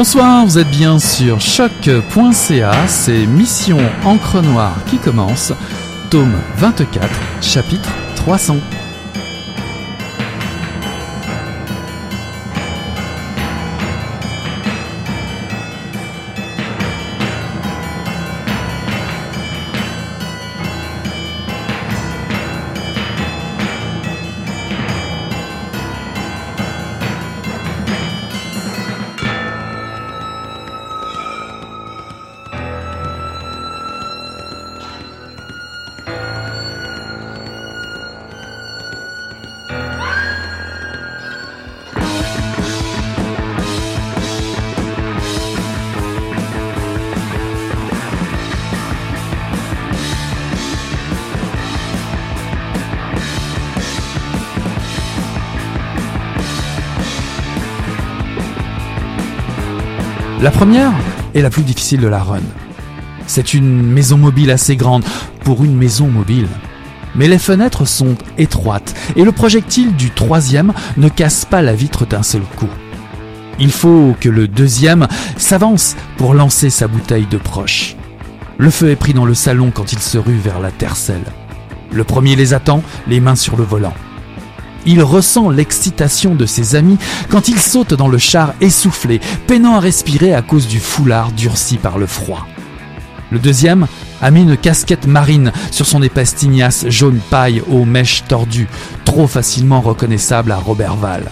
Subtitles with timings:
[0.00, 5.52] Bonsoir, vous êtes bien sur choc.ca, c'est Mission Encre Noire qui commence,
[6.08, 7.06] tome 24,
[7.42, 8.56] chapitre 300.
[61.34, 62.40] Est la plus difficile de la run.
[63.26, 65.04] C'est une maison mobile assez grande
[65.44, 66.48] pour une maison mobile.
[67.14, 72.06] Mais les fenêtres sont étroites et le projectile du troisième ne casse pas la vitre
[72.06, 72.68] d'un seul coup.
[73.58, 77.96] Il faut que le deuxième s'avance pour lancer sa bouteille de proche.
[78.58, 81.24] Le feu est pris dans le salon quand il se rue vers la tercelle.
[81.92, 83.94] Le premier les attend, les mains sur le volant.
[84.86, 89.80] Il ressent l'excitation de ses amis quand il saute dans le char essoufflé, peinant à
[89.80, 92.46] respirer à cause du foulard durci par le froid.
[93.30, 93.86] Le deuxième
[94.20, 98.68] a mis une casquette marine sur son épaisse tignasse jaune paille aux mèches tordues,
[99.04, 101.30] trop facilement reconnaissable à Robert Val.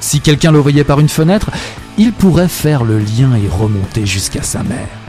[0.00, 1.50] Si quelqu'un le voyait par une fenêtre,
[1.96, 5.07] il pourrait faire le lien et remonter jusqu'à sa mère.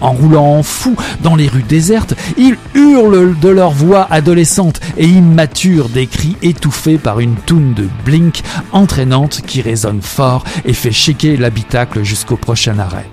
[0.00, 5.06] En roulant en fou dans les rues désertes, ils hurlent de leur voix adolescente et
[5.06, 8.42] immature des cris étouffés par une toune de blink
[8.72, 13.08] entraînante qui résonne fort et fait shaker l'habitacle jusqu'au prochain arrêt.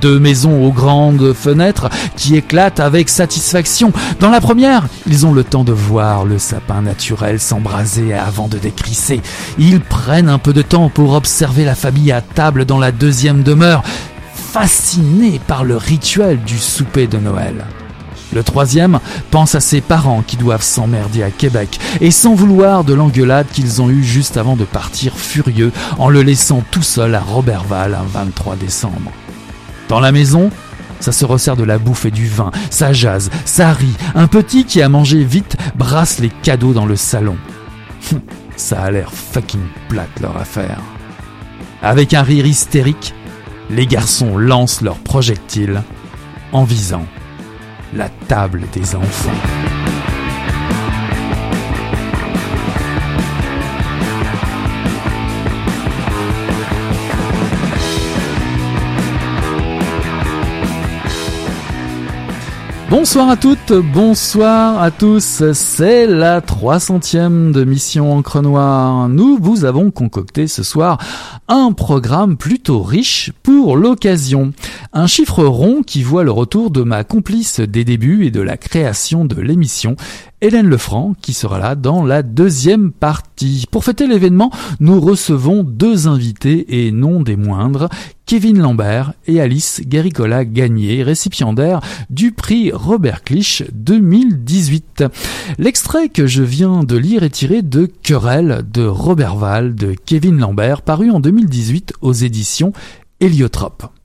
[0.00, 3.92] Deux maisons aux grandes fenêtres qui éclatent avec satisfaction.
[4.20, 8.58] Dans la première, ils ont le temps de voir le sapin naturel s'embraser avant de
[8.58, 9.20] décrisser.
[9.58, 13.42] Ils prennent un peu de temps pour observer la famille à table dans la deuxième
[13.42, 13.82] demeure
[14.52, 17.66] fasciné par le rituel du souper de Noël.
[18.32, 18.98] Le troisième
[19.30, 23.80] pense à ses parents qui doivent s'emmerder à Québec et sans vouloir de l'engueulade qu'ils
[23.82, 28.04] ont eue juste avant de partir furieux en le laissant tout seul à Robertval un
[28.04, 29.12] 23 décembre.
[29.88, 30.50] Dans la maison,
[31.00, 33.96] ça se resserre de la bouffe et du vin, ça jase, ça rit.
[34.14, 37.36] Un petit qui a mangé vite brasse les cadeaux dans le salon.
[38.56, 40.80] ça a l'air fucking plate leur affaire.
[41.82, 43.14] Avec un rire hystérique,
[43.70, 45.82] les garçons lancent leurs projectiles
[46.52, 47.04] en visant
[47.94, 49.30] la table des enfants.
[62.90, 69.10] Bonsoir à toutes, bonsoir à tous, c'est la 300e de Mission Encre Noire.
[69.10, 70.96] Nous vous avons concocté ce soir
[71.48, 74.52] un programme plutôt riche pour l'occasion.
[74.92, 78.56] Un chiffre rond qui voit le retour de ma complice des débuts et de la
[78.56, 79.96] création de l'émission
[80.40, 83.64] Hélène Lefranc qui sera là dans la deuxième partie.
[83.72, 87.88] Pour fêter l'événement, nous recevons deux invités et non des moindres,
[88.24, 95.04] Kevin Lambert et Alice Garicola Gagné, récipiendaires du prix Robert Clich 2018.
[95.58, 100.38] L'extrait que je viens de lire est tiré de Querelle de Robert Val de Kevin
[100.38, 102.72] Lambert paru en 2018 aux éditions
[103.18, 103.97] Héliotrope.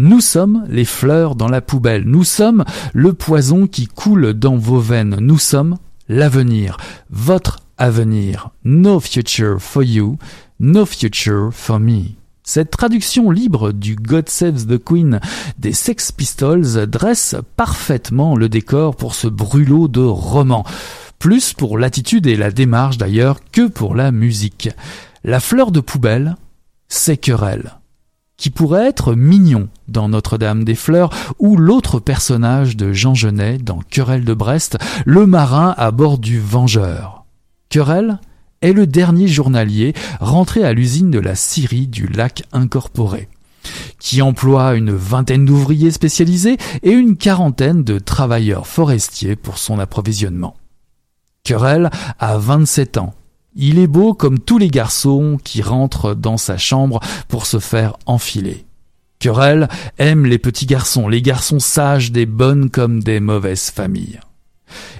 [0.00, 4.78] Nous sommes les fleurs dans la poubelle, nous sommes le poison qui coule dans vos
[4.78, 5.76] veines, nous sommes
[6.08, 6.76] l'avenir,
[7.10, 10.16] votre avenir, no future for you,
[10.60, 12.14] no future for me.
[12.44, 15.18] Cette traduction libre du God Saves the Queen
[15.58, 20.64] des Sex Pistols dresse parfaitement le décor pour ce brûlot de roman,
[21.18, 24.70] plus pour l'attitude et la démarche d'ailleurs que pour la musique.
[25.24, 26.36] La fleur de poubelle,
[26.86, 27.72] c'est querelle
[28.38, 33.80] qui pourrait être Mignon dans Notre-Dame des Fleurs, ou l'autre personnage de Jean Genet dans
[33.90, 37.26] Querelle de Brest, le marin à bord du Vengeur.
[37.68, 38.18] Querelle
[38.62, 43.28] est le dernier journalier rentré à l'usine de la Syrie du lac incorporé
[43.98, 50.56] qui emploie une vingtaine d'ouvriers spécialisés et une quarantaine de travailleurs forestiers pour son approvisionnement.
[51.44, 53.14] Querelle a 27 ans
[53.58, 57.96] il est beau comme tous les garçons qui rentrent dans sa chambre pour se faire
[58.06, 58.64] enfiler.
[59.18, 59.68] Querelle
[59.98, 64.20] aime les petits garçons, les garçons sages des bonnes comme des mauvaises familles.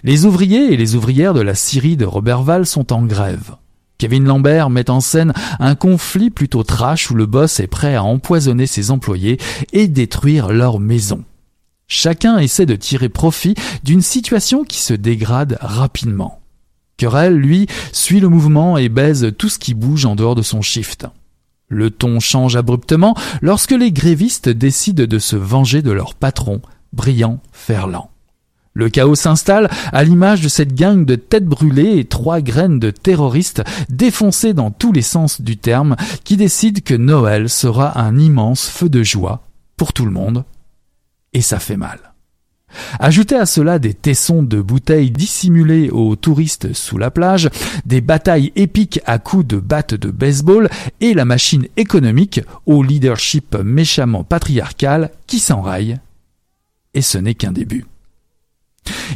[0.03, 3.55] Les ouvriers et les ouvrières de la Syrie de Roberval sont en grève.
[3.97, 8.03] Kevin Lambert met en scène un conflit plutôt trash où le boss est prêt à
[8.03, 9.39] empoisonner ses employés
[9.73, 11.25] et détruire leur maison.
[11.87, 16.41] Chacun essaie de tirer profit d'une situation qui se dégrade rapidement.
[16.99, 20.62] Querelle, lui, suit le mouvement et baise tout ce qui bouge en dehors de son
[20.62, 21.06] shift.
[21.69, 26.61] Le ton change abruptement lorsque les grévistes décident de se venger de leur patron,
[26.93, 28.11] Brillant Ferland.
[28.75, 32.91] Le chaos s'installe à l'image de cette gang de têtes brûlées et trois graines de
[32.91, 38.69] terroristes défoncés dans tous les sens du terme qui décident que Noël sera un immense
[38.69, 39.43] feu de joie
[39.77, 40.45] pour tout le monde.
[41.33, 41.99] Et ça fait mal.
[42.99, 47.49] Ajoutez à cela des tessons de bouteilles dissimulés aux touristes sous la plage,
[47.87, 50.69] des batailles épiques à coups de battes de baseball
[51.00, 55.99] et la machine économique au leadership méchamment patriarcal qui s'enraille.
[56.94, 57.87] Et ce n'est qu'un début.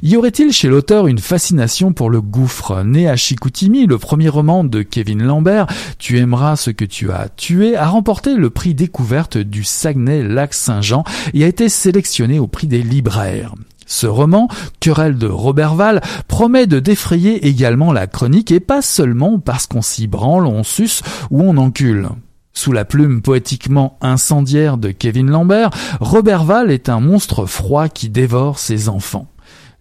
[0.03, 2.83] Y aurait-il chez l'auteur une fascination pour le gouffre?
[2.85, 5.67] Né à Chicoutimi, le premier roman de Kevin Lambert,
[5.99, 11.05] Tu aimeras ce que tu as tué, a remporté le prix découverte du Saguenay-Lac-Saint-Jean
[11.35, 13.55] et a été sélectionné au prix des libraires.
[13.87, 14.49] Ce roman,
[14.81, 20.07] Querelle de Robertval, promet de défrayer également la chronique et pas seulement parce qu'on s'y
[20.07, 22.09] branle, on suce ou on encule.
[22.55, 25.71] Sous la plume poétiquement incendiaire de Kevin Lambert,
[26.01, 29.27] Robertval est un monstre froid qui dévore ses enfants.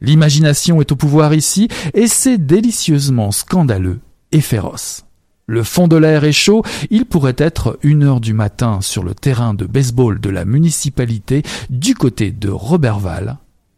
[0.02, 4.00] L'imagination est au pouvoir ici, et c'est délicieusement scandaleux
[4.32, 5.06] et féroce.
[5.46, 9.14] Le fond de l'air est chaud, il pourrait être une heure du matin sur le
[9.14, 13.38] terrain de baseball de la municipalité du côté de Robertval.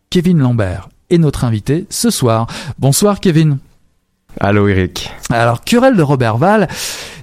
[0.10, 2.48] Kevin Lambert est notre invité ce soir.
[2.78, 3.58] Bonsoir Kevin.
[4.40, 5.12] Allô Eric.
[5.30, 6.68] Alors, Querelle de Robert Val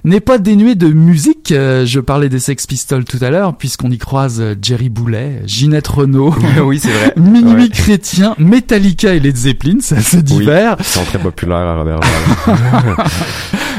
[0.03, 1.51] n'est pas dénué de musique.
[1.51, 5.41] Euh, je parlais des Sex Pistols tout à l'heure, puisqu'on y croise euh, Jerry Boulet,
[5.45, 6.33] Ginette Renault,
[6.63, 7.13] oui, c'est vrai.
[7.17, 10.75] Minuit Chrétien, Metallica et Led Zeppelin, ça se divers.
[10.79, 11.99] ils sont très populaires à Robert.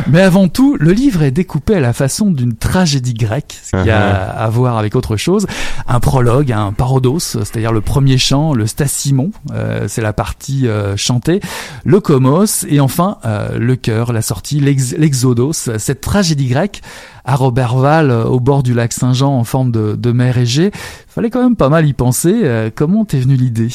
[0.08, 3.90] Mais avant tout, le livre est découpé à la façon d'une tragédie grecque, ce qui
[3.90, 4.36] a uh-huh.
[4.36, 5.46] à voir avec autre chose.
[5.86, 10.66] Un prologue, un parodos, c'est-à-dire le premier chant, le stassimon, euh, c'est la partie
[10.96, 11.40] chantée,
[11.84, 16.82] le komos, et enfin euh, le cœur, la sortie, l'exodos, cette tragédie grecque
[17.24, 20.70] à Robertval, euh, au bord du lac Saint-Jean en forme de, de mer Égée.
[21.08, 22.40] Fallait quand même pas mal y penser.
[22.42, 23.68] Euh, comment t'es venu l'idée?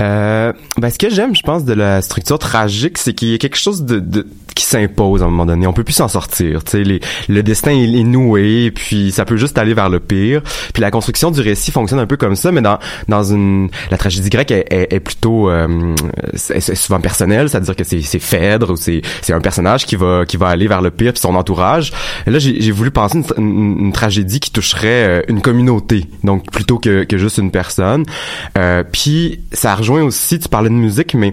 [0.00, 3.38] Euh, ben, Ce que j'aime, je pense, de la structure tragique, c'est qu'il y a
[3.38, 5.66] quelque chose de, de qui s'impose à un moment donné.
[5.66, 6.60] On peut plus s'en sortir.
[6.66, 10.42] Sais, le destin est, est, noué, puis ça peut juste aller vers le pire.
[10.72, 12.78] Puis la construction du récit fonctionne un peu comme ça, mais dans
[13.08, 15.94] dans une la tragédie grecque est, est, plutôt euh,
[16.34, 20.48] c'est souvent personnelle, c'est-à-dire que c'est Phèdre ou c'est un personnage qui va qui va
[20.48, 21.92] aller vers le pire puis son entourage.
[22.26, 27.02] là, j'ai j'ai voulu penser une, tragédie qui toucherait euh, une communauté, donc plutôt que,
[27.02, 28.04] que juste une personne.
[28.56, 31.32] Euh, puis ça rejoint aussi, tu parlais de musique, mais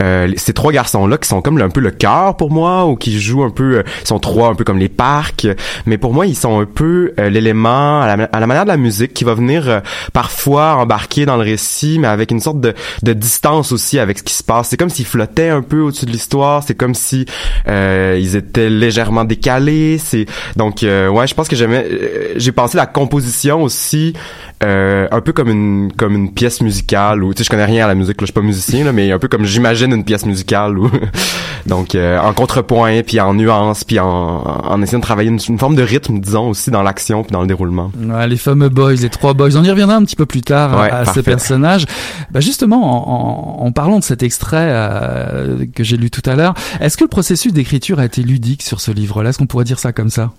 [0.00, 3.20] euh, ces trois garçons-là qui sont comme un peu le cœur pour moi, ou qui
[3.20, 5.46] jouent un peu, euh, ils sont trois un peu comme les parcs,
[5.84, 8.70] mais pour moi ils sont un peu euh, l'élément à la, à la, manière de
[8.70, 9.82] la musique qui va venir
[10.14, 14.22] parfois embarquer dans le récit, mais avec une sorte de, de distance aussi avec ce
[14.22, 14.68] qui se passe.
[14.68, 17.26] C'est comme s'ils flottaient un peu au-dessus de l'histoire, c'est comme si
[17.66, 19.98] ils étaient légèrement décalés.
[19.98, 20.24] C'est
[20.56, 24.12] donc euh, ouais, je pense que j'aimais euh, j'ai pensé la composition aussi
[24.64, 27.84] euh, un peu comme une comme une pièce musicale ou tu sais je connais rien
[27.84, 30.04] à la musique là, je suis pas musicien là, mais un peu comme j'imagine une
[30.04, 30.90] pièce musicale ou
[31.66, 35.82] donc en contrepoint puis en nuance puis en, en essayant de travailler une, forme de
[35.82, 37.92] rythme disons aussi dans l'action puis dans le déroulement.
[37.98, 40.78] Ouais, les fameux boys, les trois boys, on y reviendra un petit peu plus tard
[40.78, 41.86] à, ces personnages.
[42.30, 44.68] Bah justement en, en, parlant de cet extrait
[45.74, 48.80] que j'ai lu tout à l'heure, est-ce que le processus d'écriture a été ludique sur
[48.80, 49.30] ce livre-là?
[49.30, 50.32] Est-ce qu'on pourrait dire ça comme ça?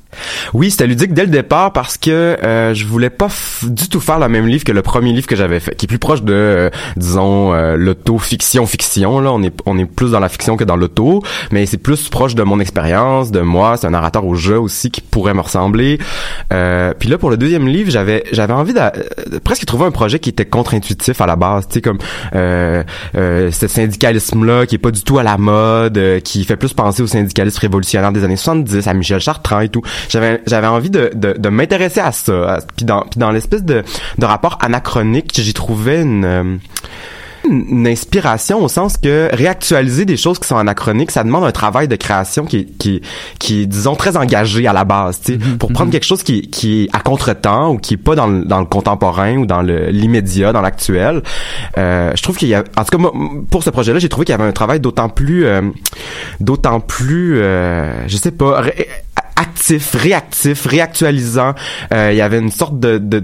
[0.54, 3.30] Oui, c'était ludique dès le départ parce que euh, je voulais pas
[3.64, 5.88] du tout faire le même livre que le premier livre que j'avais fait, qui est
[5.88, 9.20] plus proche de, euh, disons, euh, l'auto-fiction fiction.
[9.20, 12.10] Là, on est on est plus dans la fiction que dans l'auto, mais c'est plus
[12.10, 13.78] proche de mon expérience, de moi.
[13.78, 16.00] C'est un narrateur au jeu aussi qui pourrait me ressembler.
[16.54, 20.20] Euh, puis là, pour le deuxième livre, j'avais j'avais envie de, presque trouver un projet
[20.20, 22.00] qui était contre-intuitif à la base, tu sais, comme
[22.36, 22.84] euh,
[23.16, 27.02] euh, ce syndicalisme-là qui est pas du tout à la mode, qui fait plus penser
[27.02, 29.82] au syndicalisme révolutionnaire des années 70, à Michel Chartrand et tout
[30.46, 32.60] j'avais envie de, de, de m'intéresser à ça.
[32.76, 33.84] Puis dans, puis dans l'espèce de,
[34.18, 36.58] de rapport anachronique, j'ai trouvé une euh,
[37.50, 41.88] une inspiration au sens que réactualiser des choses qui sont anachroniques, ça demande un travail
[41.88, 43.02] de création qui est, qui,
[43.40, 45.58] qui est, disons, très engagé à la base, tu sais, mm-hmm.
[45.58, 45.94] pour prendre mm-hmm.
[45.94, 48.66] quelque chose qui, qui est à contre-temps ou qui est pas dans le, dans le
[48.66, 51.24] contemporain ou dans le l'immédiat, dans l'actuel.
[51.78, 53.10] Euh, je trouve qu'il y a, en tout cas,
[53.50, 55.62] pour ce projet-là, j'ai trouvé qu'il y avait un travail d'autant plus, euh,
[56.40, 58.64] d'autant plus, euh, je sais pas,
[59.40, 61.54] actif, réactif, réactualisant.
[61.92, 63.24] il y avait une sorte de, de,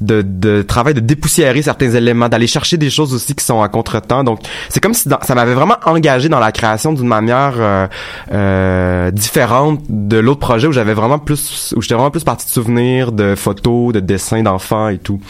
[0.00, 3.68] de, de travail de dépoussiérer certains éléments, d'aller chercher des choses aussi qui sont à
[3.68, 4.24] contretemps.
[4.24, 7.86] Donc, c'est comme si ça m'avait vraiment engagé dans la création d'une manière euh,
[8.32, 12.50] euh, différente de l'autre projet où j'avais vraiment plus, où j'étais vraiment plus partie de
[12.50, 15.20] souvenirs, de photos, de dessins d'enfants et tout.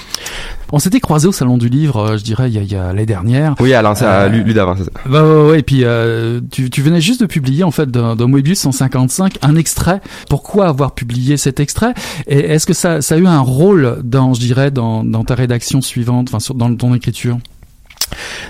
[0.75, 2.77] On s'était croisé au salon du livre, euh, je dirais, il y a, il y
[2.77, 3.55] a l'année dernière.
[3.61, 4.91] Oui, à euh, lui, d'avant, c'est ça.
[5.05, 8.17] Bah, ouais, ouais, et puis euh, tu, tu venais juste de publier en fait dans,
[8.17, 10.01] dans Moebius 155 un extrait.
[10.31, 11.93] Pourquoi avoir publié cet extrait?
[12.27, 15.35] Et est-ce que ça, ça a eu un rôle dans, je dirais, dans, dans ta
[15.35, 17.37] rédaction suivante, enfin dans ton écriture?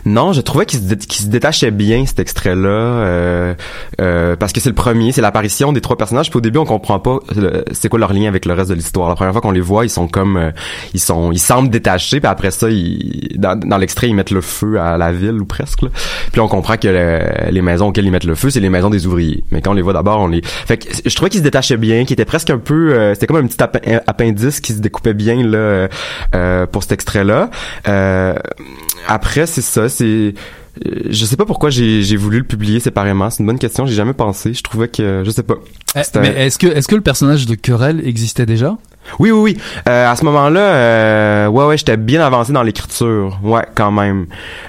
[0.04, 3.54] Non, je trouvais qu'il se, détachait bien cet extrait-là euh,
[4.00, 6.30] euh, parce que c'est le premier, c'est l'apparition des trois personnages.
[6.30, 7.18] Puis au début, on comprend pas
[7.72, 9.08] c'est quoi leur lien avec le reste de l'histoire.
[9.08, 10.50] La première fois qu'on les voit, ils sont comme euh,
[10.94, 12.20] ils sont ils semblent détachés.
[12.20, 15.80] Puis après ça, ils, dans, l'extrait, ils mettent le feu à la ville ou presque.
[16.32, 16.88] Puis on comprend que
[17.50, 19.44] les maisons auxquelles ils mettent le feu, c'est les maisons des ouvriers.
[19.50, 21.76] Mais quand on les voit d'abord, on les fait que je trouvais qu'ils se détachaient
[21.76, 23.62] bien, qu'ils étaient presque un peu c'était comme un petit
[24.06, 25.88] appendice qui se découpait bien là
[26.66, 27.50] pour cet extrait-là.
[29.08, 30.32] après c'est ça, c'est euh,
[31.10, 33.30] je sais pas pourquoi j'ai voulu le publier séparément.
[33.30, 33.86] C'est une bonne question.
[33.86, 34.54] J'ai jamais pensé.
[34.54, 35.56] Je trouvais que je sais pas.
[35.96, 38.76] Eh, mais est-ce que est-ce que le personnage de Querelle existait déjà?
[39.18, 39.58] Oui, oui, oui.
[39.88, 43.38] Euh, à ce moment-là, euh, ouais, ouais, j'étais bien avancé dans l'écriture.
[43.42, 44.26] Ouais, quand même.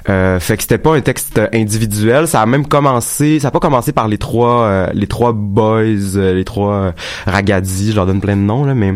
[0.10, 2.28] Euh, fait que c'était pas un texte individuel.
[2.28, 3.40] Ça a même commencé.
[3.40, 6.94] Ça a pas commencé par les trois, euh, les trois boys, euh, les trois
[7.26, 7.92] ragadis.
[7.92, 8.94] Je leur donne plein de noms là, mais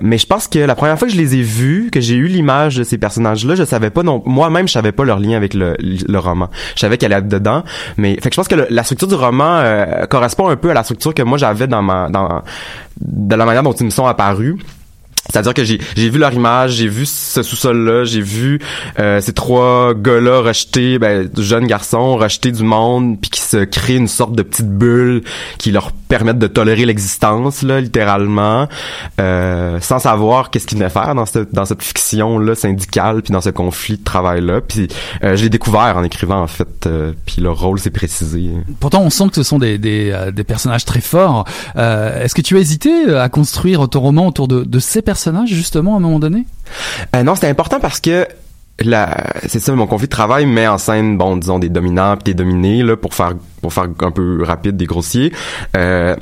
[0.00, 2.26] mais je pense que la première fois que je les ai vus, que j'ai eu
[2.26, 4.22] l'image de ces personnages-là, je savais pas non.
[4.26, 6.48] Moi-même, je savais pas leur lien avec le, le roman.
[6.74, 7.62] Je savais qu'elle allait dedans,
[7.96, 9.62] mais fait que je pense que la structure du roman
[10.10, 12.42] correspond un peu à la structure que moi j'avais dans ma dans
[13.00, 14.62] de la manière dont ils me sont apparus.
[15.30, 18.60] C'est-à-dire que j'ai vu leur image, j'ai vu ce sous-sol-là, j'ai vu
[18.98, 23.96] euh, ces trois gars-là rejeter, ben, jeunes garçons rejeter du monde, puis qui se créent
[23.96, 25.22] une sorte de petite bulle
[25.58, 28.68] qui leur permettent de tolérer l'existence, là, littéralement,
[29.20, 33.32] euh, sans savoir qu'est-ce qu'ils venaient faire dans cette dans cette fiction là syndicale, puis
[33.32, 34.62] dans ce conflit de travail-là.
[34.62, 34.88] Puis
[35.24, 38.48] euh, je l'ai découvert en écrivant en fait, euh, puis leur rôle s'est précisé.
[38.80, 41.44] Pourtant, on sent que ce sont des des, euh, des personnages très forts.
[41.76, 45.94] Est-ce que tu as hésité à construire ton roman autour de, de ces personnages justement,
[45.94, 46.46] à un moment donné?
[47.14, 48.26] Euh, non, c'était important parce que
[49.46, 52.34] c'est ça mon conflit de travail met en scène bon disons des dominants puis des
[52.34, 55.32] dominés là pour faire pour faire un peu rapide des grossiers
[55.76, 56.14] euh,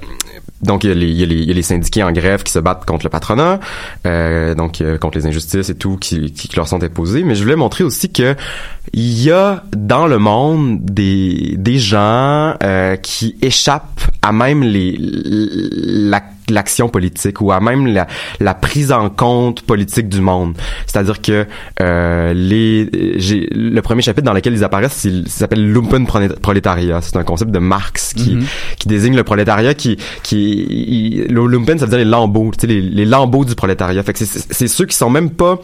[0.62, 3.60] donc il y, a les, syndiqués en grève qui se battent contre le patronat,
[4.06, 7.24] euh, donc contre les injustices et tout qui, leur sont imposées.
[7.24, 8.34] Mais je voulais montrer aussi que
[8.94, 12.54] il y a dans le monde des, des gens
[13.02, 18.06] qui échappent à même les la l'action politique ou à même la,
[18.40, 20.56] la, prise en compte politique du monde.
[20.86, 21.46] C'est-à-dire que
[21.80, 22.88] euh, les
[23.18, 27.00] j'ai le premier chapitre dans lequel ils apparaissent, il, s'appelle lumpen prolétariat.
[27.02, 28.76] C'est un concept de Marx qui mm-hmm.
[28.78, 32.66] qui désigne le prolétariat qui qui le lumpen ça veut dire les lambeaux, tu sais
[32.66, 34.02] les, les lambeaux du prolétariat.
[34.02, 35.58] Fait que c'est ceux qui sont même pas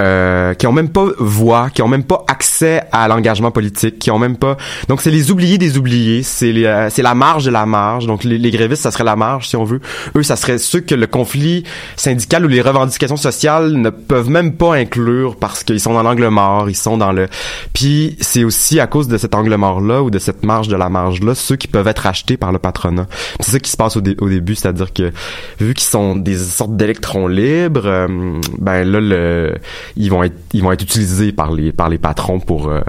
[0.00, 4.10] euh, qui ont même pas voix, qui ont même pas accès à l'engagement politique, qui
[4.10, 4.56] ont même pas
[4.88, 8.06] donc c'est les oubliés des oubliés, c'est euh, c'est la marge de la marge.
[8.06, 9.80] Donc les, les grévistes ça serait la marge si on veut
[10.22, 11.64] ça serait ceux que le conflit
[11.96, 16.28] syndical ou les revendications sociales ne peuvent même pas inclure parce qu'ils sont dans l'angle
[16.28, 17.28] mort, ils sont dans le...
[17.72, 20.88] Puis c'est aussi à cause de cet angle mort-là ou de cette marge de la
[20.88, 23.06] marge-là, ceux qui peuvent être achetés par le patronat.
[23.40, 25.12] C'est ça qui se passe au, début, c'est-à-dire que
[25.60, 29.50] vu qu'ils sont des sortes d'électrons libres, euh, ben là,
[29.96, 32.80] ils vont être utilisés par les patrons pour euh,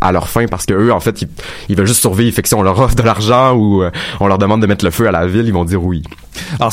[0.00, 1.24] à leur fin parce que eux en fait
[1.68, 3.90] ils, veulent juste survivre fait que si on leur offre de l'argent ou euh,
[4.20, 6.02] on leur demande de mettre le feu à la ville ils vont dire oui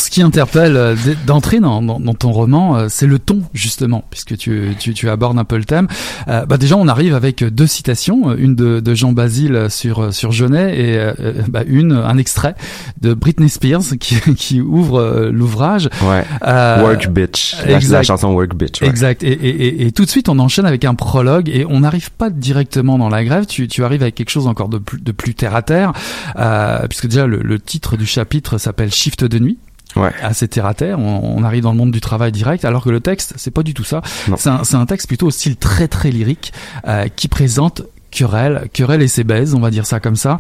[0.04, 0.96] ce qui interpelle euh,
[1.26, 5.10] d'entrée dans, dans, dans, ton roman euh, c'est le ton justement puisque tu, tu, tu,
[5.10, 5.88] abordes un peu le thème.
[6.28, 10.78] Bah déjà on arrive avec deux citations une de, de Jean Basile sur sur Genet
[10.78, 11.14] et
[11.48, 12.56] bah, une un extrait
[13.02, 15.90] de Britney Spears qui, qui ouvre l'ouvrage.
[16.02, 16.24] Ouais.
[16.46, 17.56] Work Bitch.
[17.66, 19.24] La, chanson Work Bitch exact.
[19.24, 22.30] Et, et, et, tout de suite on enchaîne avec un prologue et on n'arrive pas
[22.30, 25.36] directement dans la grève, tu, tu arrives avec quelque chose encore de plus, de plus
[25.36, 25.94] terre à terre,
[26.38, 29.58] euh, puisque déjà le, le titre du chapitre s'appelle Shift de nuit.
[29.96, 30.12] Ouais.
[30.22, 31.00] assez terre à terre.
[31.00, 33.64] On, on, arrive dans le monde du travail direct, alors que le texte, c'est pas
[33.64, 34.02] du tout ça.
[34.38, 36.54] C'est un, un, texte plutôt au style très très lyrique
[36.88, 40.38] euh, qui présente querelle, querelle et ses baises, on va dire ça comme ça.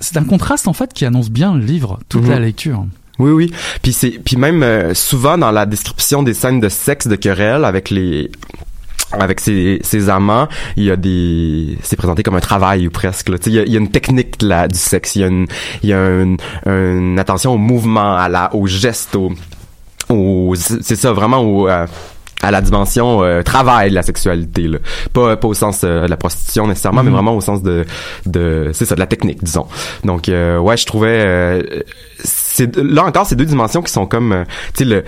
[0.00, 2.30] C'est un contraste en fait qui annonce bien le livre, toute mhm.
[2.30, 2.86] la lecture.
[3.18, 3.52] Oui, oui.
[3.82, 7.64] Puis c'est, puis même euh, souvent dans la description des scènes de sexe de querelle
[7.64, 8.30] avec les
[9.12, 13.28] avec ses, ses amants, il y a des, c'est présenté comme un travail ou presque.
[13.28, 13.36] Là.
[13.46, 15.46] Il, y a, il y a une technique là du sexe, il y a une,
[15.82, 16.36] il y a une,
[16.66, 19.32] une attention au mouvement, à la, au geste, au,
[20.08, 21.86] au c'est ça vraiment au, euh,
[22.42, 24.78] à la dimension euh, travail de la sexualité là.
[25.12, 27.14] pas pas au sens euh, de la prostitution nécessairement mais mm-hmm.
[27.14, 27.84] vraiment au sens de
[28.26, 29.66] de c'est ça de la technique disons
[30.04, 31.84] donc ouais je trouvais
[32.56, 34.44] c'est là encore ces deux dimensions qui sont comme, euh,
[34.74, 35.04] tu sais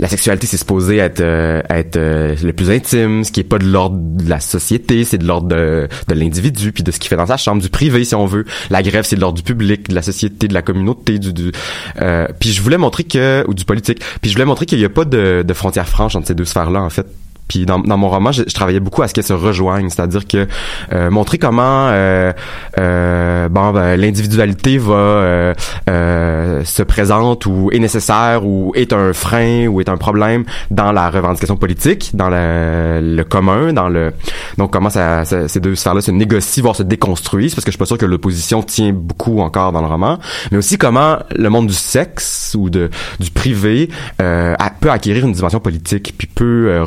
[0.00, 3.58] la sexualité c'est supposé être euh, être euh, le plus intime, ce qui est pas
[3.58, 7.08] de l'ordre de la société, c'est de l'ordre de, de l'individu puis de ce qu'il
[7.10, 8.46] fait dans sa chambre, du privé si on veut.
[8.70, 11.52] La grève c'est de l'ordre du public, de la société, de la communauté, du, du
[12.00, 14.00] euh, puis je voulais montrer que ou du politique.
[14.22, 16.46] Puis je voulais montrer qu'il y a pas de, de frontières franches entre ces deux
[16.46, 17.06] sphères là en fait.
[17.50, 20.28] Puis dans, dans mon roman, je, je travaillais beaucoup à ce qu'elles se rejoignent, c'est-à-dire
[20.28, 20.46] que
[20.92, 22.32] euh, montrer comment euh,
[22.78, 25.54] euh, bon ben, l'individualité va euh,
[25.88, 30.92] euh, se présente ou est nécessaire ou est un frein ou est un problème dans
[30.92, 34.12] la revendication politique, dans le, le commun, dans le
[34.58, 37.74] donc comment ça, ça- ces deux sphères-là se négocient, voire se déconstruisent, parce que je
[37.74, 40.18] suis pas sûr que l'opposition tient beaucoup encore dans le roman,
[40.52, 43.90] mais aussi comment le monde du sexe ou de du privé
[44.22, 46.82] euh, peut acquérir une dimension politique, puis peut euh,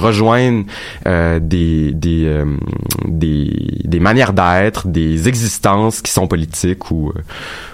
[1.05, 2.57] euh, des des, euh,
[3.05, 7.21] des des manières d'être, des existences qui sont politiques ou euh,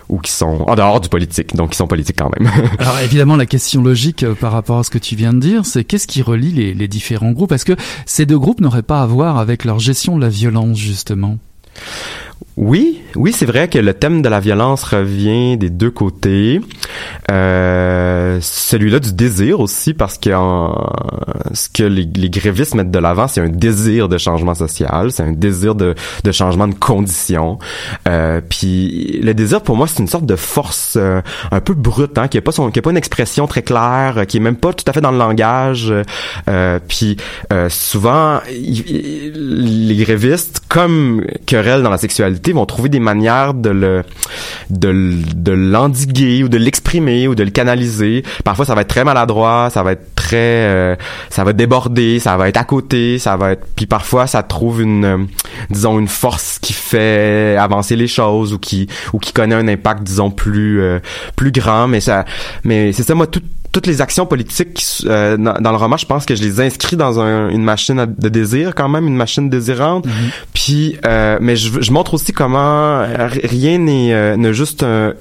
[0.09, 2.49] ou qui sont en dehors du politique, donc qui sont politiques quand même.
[2.79, 5.83] Alors évidemment, la question logique par rapport à ce que tu viens de dire, c'est
[5.83, 7.51] qu'est-ce qui relie les, les différents groupes?
[7.51, 10.77] Est-ce que ces deux groupes n'auraient pas à voir avec leur gestion de la violence,
[10.77, 11.37] justement?
[12.57, 16.59] Oui, oui, c'est vrai que le thème de la violence revient des deux côtés.
[17.31, 20.91] Euh, celui-là du désir aussi, parce que en-
[21.53, 25.31] ce que les, grévistes mettent de l'avant, c'est un désir de changement social, c'est un
[25.31, 27.59] désir de, de changement de conditions.
[28.09, 32.17] Euh, puis le désir, pour moi, c'est une sorte de force euh, un peu brute,
[32.17, 34.91] hein, qui a pas pas une expression très claire, qui est même pas tout à
[34.93, 35.93] fait dans le langage.
[36.49, 37.15] Euh, puis
[37.53, 44.03] euh, souvent, les grévistes, comme querelle dans la sexualité, vont trouver des manières de le
[44.69, 44.91] de,
[45.35, 48.23] de l'endiguer ou de l'exprimer ou de le canaliser.
[48.43, 50.95] Parfois, ça va être très maladroit, ça va être très, euh,
[51.29, 53.65] ça va déborder, ça va être à côté, ça va être.
[53.75, 55.17] Puis parfois, ça trouve une, euh,
[55.69, 60.03] disons, une force qui fait avancer les choses ou qui ou qui connaît un impact,
[60.03, 60.99] disons, plus euh,
[61.35, 61.87] plus grand.
[61.87, 62.25] Mais ça,
[62.63, 66.05] mais c'est ça, moi, tout toutes les actions politiques euh, dans, dans le roman, je
[66.07, 69.47] pense que je les inscris dans un- une machine de désir quand même, une machine
[69.47, 70.05] désirante.
[70.55, 75.13] Puis, euh, mais je, je montre aussi comment euh, rien n'est euh, n'est juste un,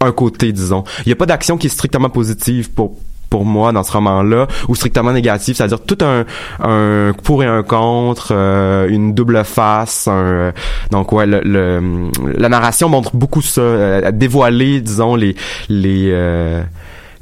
[0.00, 0.82] un côté, disons.
[1.06, 2.96] Il y a pas d'action qui est strictement positive pour
[3.30, 6.24] pour moi dans ce roman-là ou strictement négative, c'est-à-dire tout un,
[6.60, 10.52] un pour et un contre, euh, une double face, un, euh,
[10.90, 15.34] donc ouais, le, le- la narration montre beaucoup ça, euh, dévoiler, disons les
[15.68, 16.62] les euh,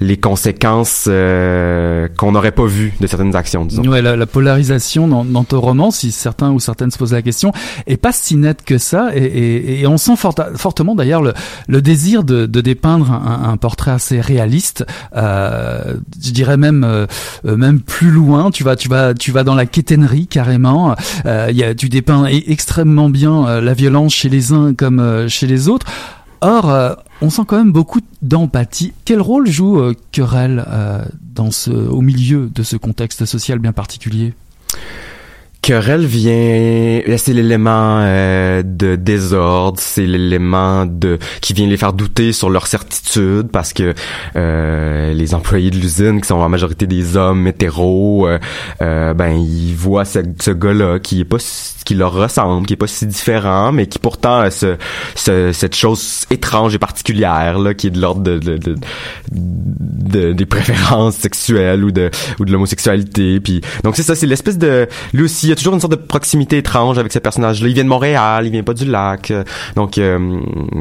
[0.02, 3.82] les conséquences euh, qu'on n'aurait pas vues de certaines actions, disons.
[3.88, 7.22] Ouais, la, la polarisation dans, dans ton roman, si certains ou certaines se posent la
[7.22, 7.52] question,
[7.86, 11.32] est pas si nette que ça, et, et, et on sent fort- fortement d'ailleurs le,
[11.68, 14.84] le désir de, de dépeindre un, un portrait assez réaliste.
[15.16, 17.06] Euh, je dirais même euh,
[17.46, 18.50] euh, même plus loin.
[18.50, 20.94] Tu vas tu vas tu vas dans la quétainerie carrément.
[21.26, 25.00] Euh, y a, tu dépeins e- extrêmement bien euh, la violence chez les uns comme
[25.00, 25.86] euh, chez les autres.
[26.42, 28.92] Or, euh, on sent quand même beaucoup d'empathie.
[29.05, 33.72] Quel rôle joue euh, Querelle euh, dans ce, au milieu de ce contexte social bien
[33.72, 34.35] particulier?
[35.62, 41.92] Querelle vient, là, c'est l'élément euh, de désordre, c'est l'élément de qui vient les faire
[41.92, 43.94] douter sur leur certitude parce que
[44.35, 48.40] euh, les employés de l'usine qui sont en majorité des hommes hétéros, euh,
[48.83, 51.38] euh, ben ils voient ce, ce gars-là qui est pas
[51.85, 54.77] qui leur ressemble, qui est pas si différent, mais qui pourtant a ce,
[55.14, 58.77] ce- cette chose étrange et particulière là, qui est de l'ordre de, de, de-
[59.31, 63.40] de- des préférences sexuelles ou de ou de l'homosexualité.
[63.40, 65.92] Puis donc c'est ça, c'est l'espèce de lui aussi, il y a toujours une sorte
[65.92, 67.68] de proximité étrange avec ce personnage-là.
[67.68, 69.45] Il vient de Montréal, il vient pas du lac, euh,
[69.77, 70.40] donc euh,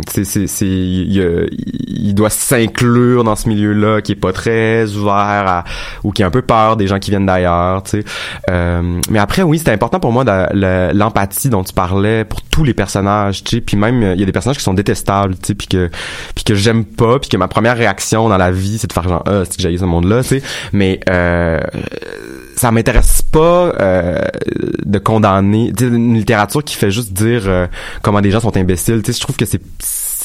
[0.10, 1.48] c'est c'est c'est il,
[1.88, 5.14] il doit s'inclure dans ce milieu-là qui est pas très ouvert
[5.48, 5.64] à,
[6.04, 8.04] ou qui a un peu peur des gens qui viennent d'ailleurs, tu sais.
[8.50, 12.42] Euh, mais après oui, c'était important pour moi de- le- l'empathie dont tu parlais pour
[12.42, 13.62] tous les personnages, tu sais.
[13.62, 15.90] Puis même il y a des personnages qui sont détestables, tu sais, puis que
[16.36, 19.08] puis que j'aime pas, puis que ma première réaction dans la vie c'est de faire
[19.08, 20.44] genre ah c'est que j'ai ce monde-là, tu sais.
[20.74, 21.60] Mais euh,
[22.56, 24.20] ça m'intéresse pas euh,
[24.86, 27.68] de condamner une littérature qui fait juste dire euh,
[28.02, 29.62] comment des gens sont imbéciles tu sais je trouve que c'est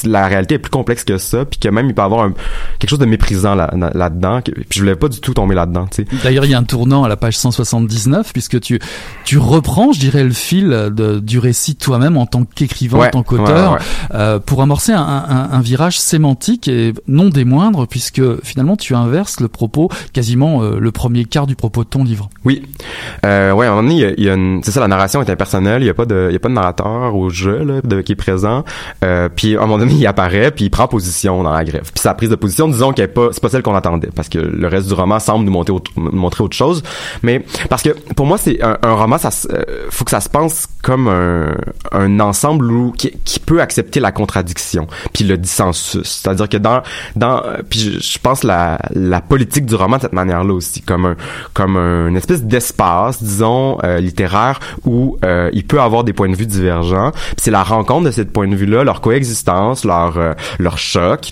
[0.04, 2.32] la réalité est plus complexe que ça puis que même il peut y avoir un-
[2.78, 5.86] quelque chose de méprisant là, là, dedans puis je voulais pas du tout tomber là-dedans
[6.24, 8.78] D'ailleurs, il y a un tournant à la page 179, puisque tu,
[9.24, 13.10] tu reprends, je dirais, le fil de, du récit toi-même en tant qu'écrivain, Ouais, en
[13.10, 13.84] tant qu'auteur, ouais, ouais.
[14.14, 18.94] euh, pour amorcer un, un, un virage sémantique et non des moindres, puisque finalement tu
[18.94, 22.28] inverses le propos, quasiment euh, le premier quart du propos de ton livre.
[22.44, 22.62] Oui.
[23.24, 25.30] Euh, ouais, à un moment donné, il y a, une, c'est ça, la narration est
[25.30, 25.82] impersonnelle.
[25.82, 28.00] Il y a pas de, il y a pas de narrateur au jeu là, de,
[28.00, 28.64] qui est présent.
[29.04, 31.90] Euh, puis à un moment donné, il apparaît, puis il prend position dans la grève.
[31.92, 34.38] Puis sa prise de position, disons qu'elle pas, c'est pas celle qu'on attendait, parce que
[34.38, 36.82] le reste du roman semble nous montrer autre, chose.
[37.22, 40.68] Mais parce que pour moi, c'est un, roman, ça euh, faut que ça se pense
[40.82, 41.56] comme un,
[41.92, 46.20] un ensemble où, qui, qui peut accepter la contradiction, puis le dissensus.
[46.22, 46.82] C'est-à-dire que dans
[47.16, 51.16] dans puis je, pense la la politique du roman de cette manière-là aussi, comme un
[51.52, 56.28] comme un, une espèce d'espace, disons euh, littéraire où euh, il peut avoir des points
[56.28, 57.12] de vue divergents.
[57.36, 61.30] c'est la rencontre de ces points de vue-là, leur coexistence, leur euh, leur choc,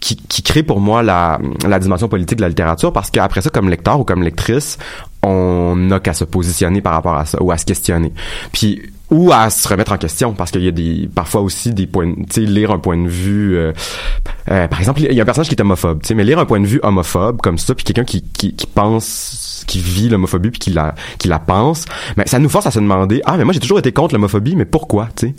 [0.00, 3.50] qui, qui crée pour moi la la dimension politique de la littérature parce qu'après ça,
[3.50, 4.78] comme lecteur ou comme lectrice,
[5.22, 8.12] on n'a qu'à se positionner par rapport à ça ou à se questionner.
[8.52, 11.86] Puis ou à se remettre en question parce qu'il y a des parfois aussi des
[11.86, 13.72] points tu sais lire un point de vue euh,
[14.50, 16.38] euh, par exemple il y a un personnage qui est homophobe tu sais mais lire
[16.38, 20.08] un point de vue homophobe comme ça puis quelqu'un qui, qui, qui pense qui vit
[20.08, 21.84] l'homophobie puis qui la qui la pense
[22.16, 24.54] mais ça nous force à se demander ah mais moi j'ai toujours été contre l'homophobie
[24.56, 25.34] mais pourquoi tu sais?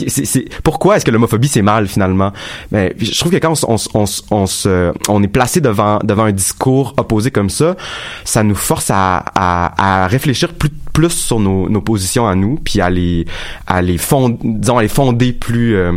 [0.08, 2.32] C'est, c'est pourquoi est-ce que l'homophobie c'est mal finalement?
[2.70, 6.32] Mais je trouve que quand on, on, on, se on est placé devant devant un
[6.32, 7.76] discours opposé comme ça
[8.24, 12.56] ça nous force à à, à réfléchir plus plus sur nos, nos positions à nous
[12.62, 13.24] puis à les
[13.66, 15.92] à les fond, disons à les fonder plus euh,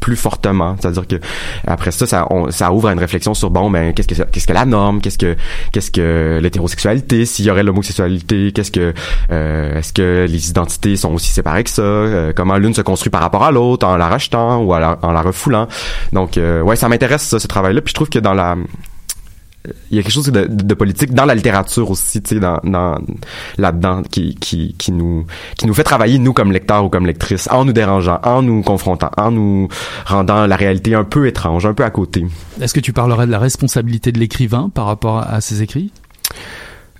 [0.00, 0.76] plus fortement.
[0.80, 1.16] C'est-à-dire que
[1.66, 4.52] après ça ça, ça ouvre à une réflexion sur bon ben qu'est-ce que qu'est-ce que
[4.52, 5.36] la norme qu'est-ce que
[5.72, 8.92] qu'est-ce que l'hétérosexualité s'il y aurait l'homosexualité qu'est-ce que
[9.30, 13.10] euh, est-ce que les identités sont aussi séparées que ça euh, comment l'une se construit
[13.10, 15.68] par rapport à l'autre en la rachetant ou en la, refoulant.
[16.12, 18.56] Donc ouais ça m'intéresse ce travail là puis je trouve que dans la
[19.90, 22.60] il y a quelque chose de, de, politique dans la littérature aussi, tu sais, dans,
[22.64, 22.98] dans
[23.58, 27.48] là-dedans qui, qui, qui nous qui nous fait travailler nous comme lecteurs ou comme lectrices,
[27.50, 29.68] en nous dérangeant, en nous confrontant, en nous
[30.06, 32.26] rendant la réalité un peu étrange, un peu à côté.
[32.60, 35.92] Est-ce que tu parlerais de la responsabilité de l'écrivain par rapport à ses écrits?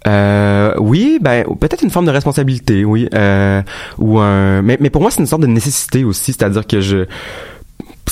[0.07, 3.63] Euh, oui, ben peut-être une forme de responsabilité, oui, euh,
[3.99, 7.07] ou un, mais, mais pour moi c'est une sorte de nécessité aussi, c'est-à-dire que je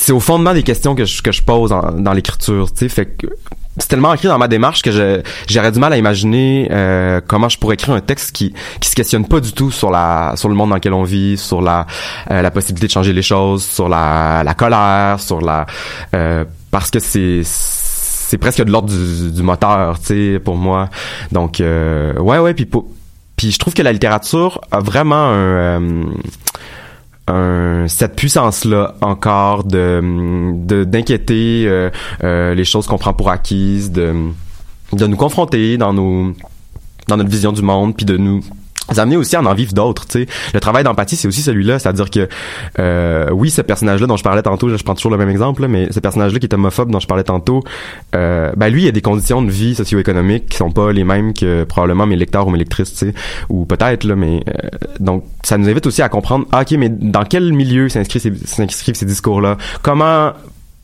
[0.08, 3.04] c'est au fondement des questions que je, que je pose dans l'écriture, tu sais, fait
[3.04, 3.26] que
[3.76, 7.58] c'est tellement ancré dans ma démarche que j'aurais du mal à imaginer euh, comment je
[7.58, 10.54] pourrais écrire un texte qui qui se questionne pas du tout sur la sur le
[10.54, 11.86] monde dans lequel on vit, sur la
[12.30, 15.66] euh, la possibilité de changer les choses, sur la la colère, sur la
[16.14, 20.88] euh, parce que c'est c'est presque de l'ordre du, du, moteur, tu sais, pour moi.
[21.32, 22.66] Donc ouais ouais puis
[23.36, 26.06] puis je trouve que la littérature a vraiment un
[27.88, 31.90] cette puissance-là encore de d'inquiéter euh,
[32.24, 34.14] euh, les choses qu'on prend pour acquises, de
[34.92, 36.32] de nous confronter dans nos
[37.08, 38.40] dans notre vision du monde, puis de nous
[38.92, 40.26] ça amener aussi à en vivre d'autres, tu sais.
[40.54, 42.28] Le travail d'empathie, c'est aussi celui-là, c'est-à-dire que
[42.78, 45.92] euh, oui, ce personnage-là dont je parlais tantôt, je prends toujours le même exemple, mais
[45.92, 47.62] ce personnage-là qui est homophobe dont je parlais tantôt,
[48.14, 51.32] euh, ben lui, il a des conditions de vie socio-économiques qui sont pas les mêmes
[51.32, 53.14] que probablement mes lecteurs ou mes lectrices, tu sais,
[53.48, 54.68] ou peut-être là, mais euh,
[55.00, 58.94] donc ça nous invite aussi à comprendre, ah, ok, mais dans quel milieu s'inscrivent ces,
[58.94, 59.56] ces discours-là?
[59.82, 60.32] Comment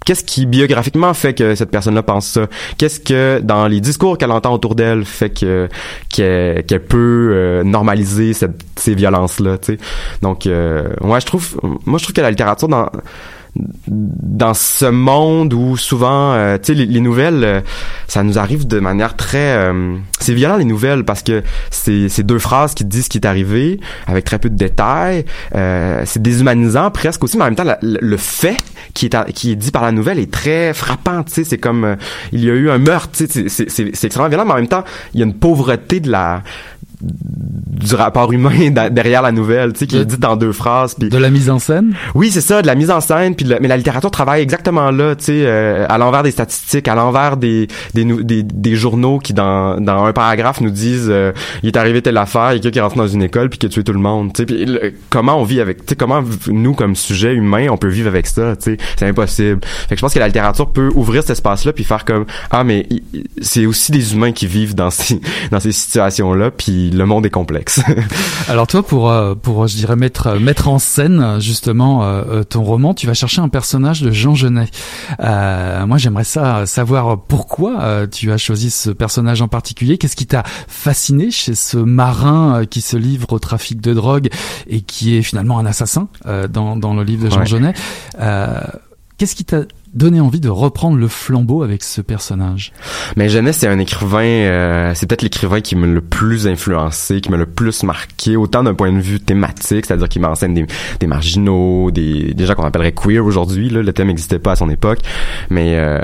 [0.05, 2.47] qu'est-ce qui biographiquement fait que cette personne-là pense ça?
[2.79, 5.69] Qu'est-ce que dans les discours qu'elle entend autour d'elle fait que
[6.09, 9.79] qu'elle peut euh, normaliser ces violences-là, tu
[10.23, 12.91] Donc, euh, je trouve, moi, je trouve que la littérature dans
[13.87, 17.61] dans ce monde où souvent euh, tu sais les, nouvelles euh,
[18.09, 22.25] ça nous arrive de manière très euh, c'est violent les nouvelles parce que c'est c'est
[22.25, 25.25] deux phrases qui disent ce qui est arrivé avec très peu de détails.
[25.53, 28.57] C'est déshumanisant presque aussi mais en même temps le fait
[28.93, 31.45] qui est qui est dit par la nouvelle est très frappant tu sais.
[31.45, 31.97] C'est comme
[32.33, 34.85] il y a eu un meurtre tu sais c'est extrêmement violent mais en même temps
[35.13, 36.43] il y a une pauvreté de la
[37.85, 40.99] du rapport humain derrière la nouvelle, tu sais, qui est dit en deux phrases.
[40.99, 41.95] De la mise en scène?
[42.15, 43.35] Oui, c'est ça, de la mise en scène.
[43.35, 46.95] Puis mais la littérature travaille exactement là, tu sais, euh, à l'envers des statistiques, à
[46.95, 51.69] l'envers des des, des des, journaux qui dans dans un paragraphe nous disent euh, il
[51.69, 53.59] est arrivé telle affaire, il y a quelqu'un qui est rentré dans une école puis
[53.59, 54.33] qui a tué tout le monde.
[54.33, 57.89] Tu sais, comment on vit avec, tu sais, comment nous comme sujet humain on peut
[57.89, 59.61] vivre avec ça, tu sais, c'est impossible.
[59.63, 62.65] Fait que je pense que la littérature peut ouvrir cet espace-là puis faire comme ah
[62.65, 62.87] mais
[63.41, 67.31] c'est aussi des humains qui vivent dans ces dans ces situations-là puis le monde est
[67.31, 67.81] complexe.
[68.49, 72.63] Alors toi, pour euh, pour je dirais mettre mettre en scène justement euh, euh, ton
[72.63, 74.69] roman, tu vas chercher un personnage de Jean Genet.
[75.19, 79.99] moi, j'aimerais ça savoir pourquoi tu as choisi ce personnage en particulier.
[79.99, 84.29] Qu'est-ce qui t'a fasciné chez ce marin qui se livre au trafic de drogue
[84.67, 86.09] et qui est finalement un assassin
[86.51, 87.75] dans dans le livre de Jean Genet?
[89.17, 89.63] Qu'est-ce qui t'a
[89.95, 92.73] donné envie de reprendre le flambeau avec ce personnage.
[93.17, 97.31] Mais Jeunesse, c'est un écrivain, euh, c'est peut-être l'écrivain qui m'a le plus influencé, qui
[97.31, 100.67] m'a le plus marqué, autant d'un point de vue thématique, c'est-à-dire qu'il m'enseigne des,
[101.01, 104.71] des marginaux, des, des gens qu'on appellerait queer aujourd'hui, le thème n'existait pas à son
[104.71, 105.01] époque,
[105.51, 105.77] mais...
[105.77, 106.01] Euh,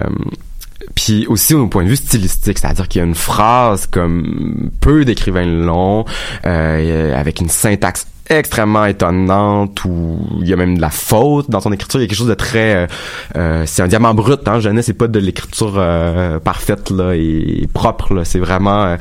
[0.94, 5.04] puis aussi au point de vue stylistique, c'est-à-dire qu'il y a une phrase comme peu
[5.04, 6.04] d'écrivains longs,
[6.46, 11.60] euh, avec une syntaxe extrêmement étonnante où il y a même de la faute dans
[11.60, 12.00] son écriture.
[12.00, 12.86] Il y a quelque chose de très, euh,
[13.36, 14.46] euh, c'est un diamant brut.
[14.46, 18.14] Hein, Jeunesse, c'est pas de l'écriture euh, parfaite là et propre.
[18.14, 18.96] Là, c'est vraiment.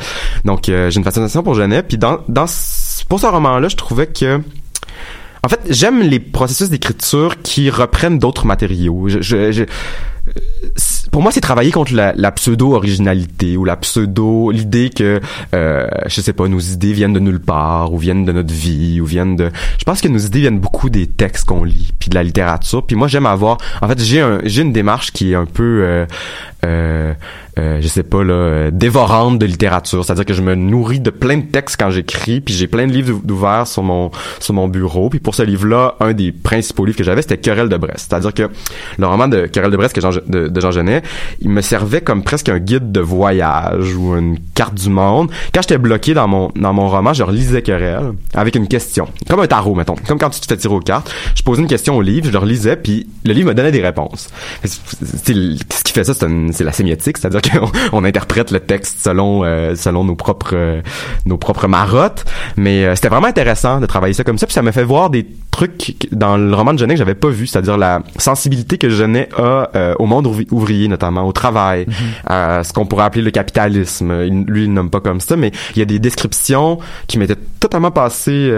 [0.45, 1.83] donc j'ai une fascination pour Jeunesse.
[1.87, 2.45] Puis dans, dans
[3.07, 4.41] pour ce roman-là, je trouvais que
[5.41, 9.07] en fait, j'aime les processus d'écriture qui reprennent d'autres matériaux.
[9.07, 9.63] Je, je,
[11.11, 15.19] pour moi, c'est travailler contre la, pseudo-originalité ou la pseudo, l'idée que,
[15.53, 19.01] euh, je sais pas, nos idées viennent de nulle part ou viennent de notre vie
[19.01, 19.49] ou viennent de.
[19.77, 22.85] Je pense que nos idées viennent beaucoup des textes qu'on lit puis de la littérature.
[22.85, 23.57] Puis moi, j'aime avoir.
[23.81, 25.81] En fait, j'ai un, j'ai une démarche qui est un peu.
[25.83, 26.05] Euh,
[26.65, 27.13] euh,
[27.57, 31.09] euh, je sais pas là, euh, dévorante de littérature, c'est-à-dire que je me nourris de
[31.09, 34.67] plein de textes quand j'écris, puis j'ai plein de livres ouverts sur mon sur mon
[34.67, 35.09] bureau.
[35.09, 38.07] Puis pour ce livre-là, un des principaux livres que j'avais, c'était Querelle de Brest.
[38.09, 38.49] C'est-à-dire que
[38.97, 41.01] le roman de Querelle de Brest que Jean, de, Jean Genet,
[41.41, 45.29] il me servait comme presque un guide de voyage ou une carte du monde.
[45.53, 49.39] Quand j'étais bloqué dans mon dans mon roman, je relisais Querelle avec une question, comme
[49.39, 51.11] un tarot mettons, comme quand tu te fais tirer aux cartes.
[51.35, 53.81] Je posais une question au livre, je le relisais, puis le livre me donnait des
[53.81, 54.29] réponses.
[54.63, 55.31] Ce
[55.83, 56.25] qui fait ça, c'est
[56.59, 57.41] la sémiotique, c'est-à-dire
[57.91, 60.81] on, interprète le texte selon euh, selon nos propres euh,
[61.25, 62.25] nos propres marottes.
[62.57, 64.45] Mais euh, c'était vraiment intéressant de travailler ça comme ça.
[64.45, 67.29] Puis ça m'a fait voir des trucs dans le roman de Genet que j'avais pas
[67.29, 71.93] vu, c'est-à-dire la sensibilité que Genet a au monde ouvrier notamment, au travail, mhm.
[72.25, 74.23] à ce qu'on pourrait appeler le capitalisme.
[74.47, 77.91] lui, il nomme pas comme ça, mais il y a des descriptions qui m'étaient totalement
[77.91, 78.49] passées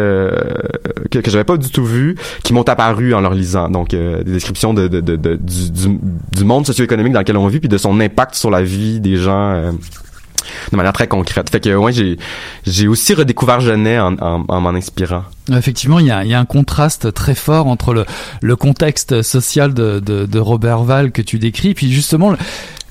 [1.09, 3.69] que, que j'avais pas du tout vu, qui m'ont apparu en leur lisant.
[3.69, 5.99] Donc des descriptions de, de, de, du, du,
[6.31, 9.17] du monde socio-économique dans lequel on vit, puis de son impact sur la vie des
[9.17, 9.71] gens euh,
[10.71, 11.49] de manière très concrète.
[11.49, 11.91] Fait que ouais,
[12.65, 15.23] j'ai aussi redécouvert Genet en, en, m'en inspirant.
[15.51, 18.05] Effectivement, il y a, y a un contraste très fort entre le,
[18.41, 22.35] le contexte social de, de, de Robert Val que tu décris, puis justement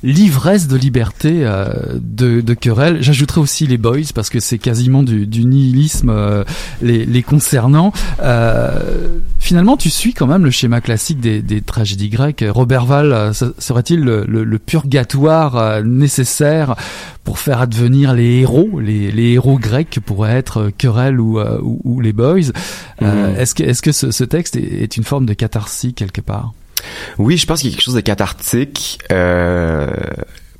[0.02, 3.02] l'ivresse de liberté euh, de, de Querelle.
[3.02, 6.44] J'ajouterais aussi les Boys parce que c'est quasiment du, du nihilisme euh,
[6.82, 7.92] les, les, concernant.
[8.22, 12.44] Euh, finalement, tu suis quand même le schéma classique des, des tragédies grecques.
[12.48, 16.76] Robert Val euh, serait-il le, le, purgatoire nécessaire
[17.24, 22.00] pour faire advenir les héros, les, les héros grecs pourraient être Querelle ou, ou, ou,
[22.00, 22.52] les Boys?
[23.00, 23.34] Mhm.
[23.36, 26.52] Est-ce que, est-ce que ce, ce texte est, est une forme de catharsis quelque part?
[27.18, 28.98] Oui, je pense qu'il y a quelque chose de cathartique.
[29.12, 29.88] Euh,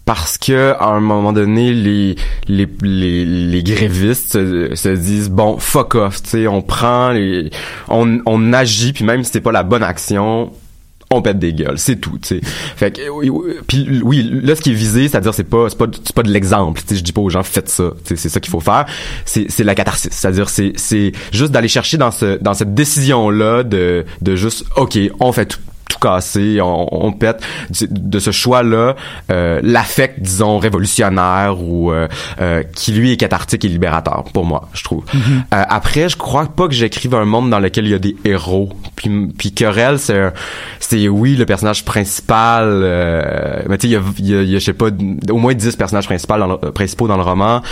[0.05, 6.47] parce que à un moment donné les grévistes se, disent bon fuck off tu sais
[6.49, 7.15] on prend
[7.89, 10.51] on agit puis même si c'est pas la bonne action
[11.13, 12.41] on pète des gueules, c'est tout, tu sais.
[12.43, 13.01] Fait que
[13.67, 16.31] puis oui, là ce qui est visé, c'est-à-dire c'est pas c'est pas c'est pas de
[16.31, 18.87] l'exemple, tu sais, je dis pas aux gens faites ça, c'est ça qu'il faut faire.
[19.25, 23.29] C'est c'est la catharsis, c'est-à-dire c'est c'est juste d'aller chercher dans ce dans cette décision
[23.29, 25.59] là de de juste OK, on fait tout
[25.91, 27.43] tout cassé, on, on pète
[27.91, 28.95] de ce choix-là,
[29.31, 32.09] euh, l'affect, disons, révolutionnaire ou euh,
[32.41, 35.05] euh, qui lui est cathartique et libérateur pour moi, je trouve.
[35.15, 38.17] Euh, après, je crois pas que j'écrive un monde dans lequel il y a des
[38.25, 38.71] héros.
[38.95, 40.33] Puis, puis Querelle, c'est
[40.79, 44.65] c'est oui le personnage principal, euh, mais tu sais, il y a, y, a, je
[44.65, 44.89] sais pas,
[45.31, 47.63] au moins 10 personnages principaux dans le, principaux dans le roman.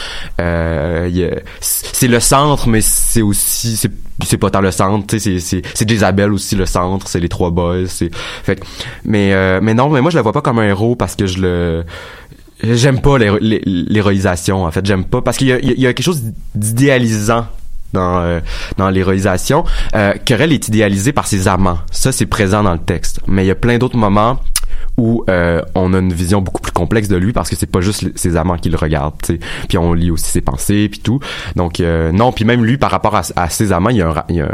[1.61, 3.93] c'est le centre, mais c'est aussi c'est
[4.25, 7.51] c'est pas tant le centre, c'est c'est c'est Isabelle aussi le centre, c'est les trois
[7.51, 8.61] boys, c'est fait
[9.05, 11.27] mais euh, mais non, mais moi je la vois pas comme un héros parce que
[11.27, 11.85] je le
[12.63, 16.05] j'aime pas l'héroïsation en fait, j'aime pas parce qu'il y a il y a quelque
[16.05, 16.23] chose
[16.55, 17.47] d'idéalisant
[17.93, 18.41] dans euh,
[18.77, 19.65] dans l'héroïsation.
[19.95, 21.79] Euh, Querelle est idéalisé par ses amants.
[21.91, 23.21] Ça, c'est présent dans le texte.
[23.27, 24.39] Mais il y a plein d'autres moments
[24.99, 27.81] où euh, on a une vision beaucoup plus complexe de lui parce que c'est pas
[27.81, 29.39] juste ses amants qui le regardent, sais.
[29.69, 31.21] Puis on lit aussi ses pensées puis tout.
[31.57, 34.25] Donc euh, non, puis même lui par rapport à, ses amants, il y a un,
[34.29, 34.45] il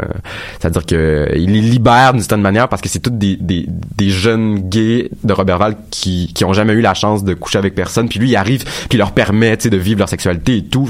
[0.59, 4.09] c'est-à-dire que il les libère d'une certaine manière parce que c'est tous des, des, des
[4.09, 8.07] jeunes gays de Robertval qui qui ont jamais eu la chance de coucher avec personne.
[8.07, 10.87] Puis lui il arrive puis il leur permet tu de vivre leur sexualité et tout.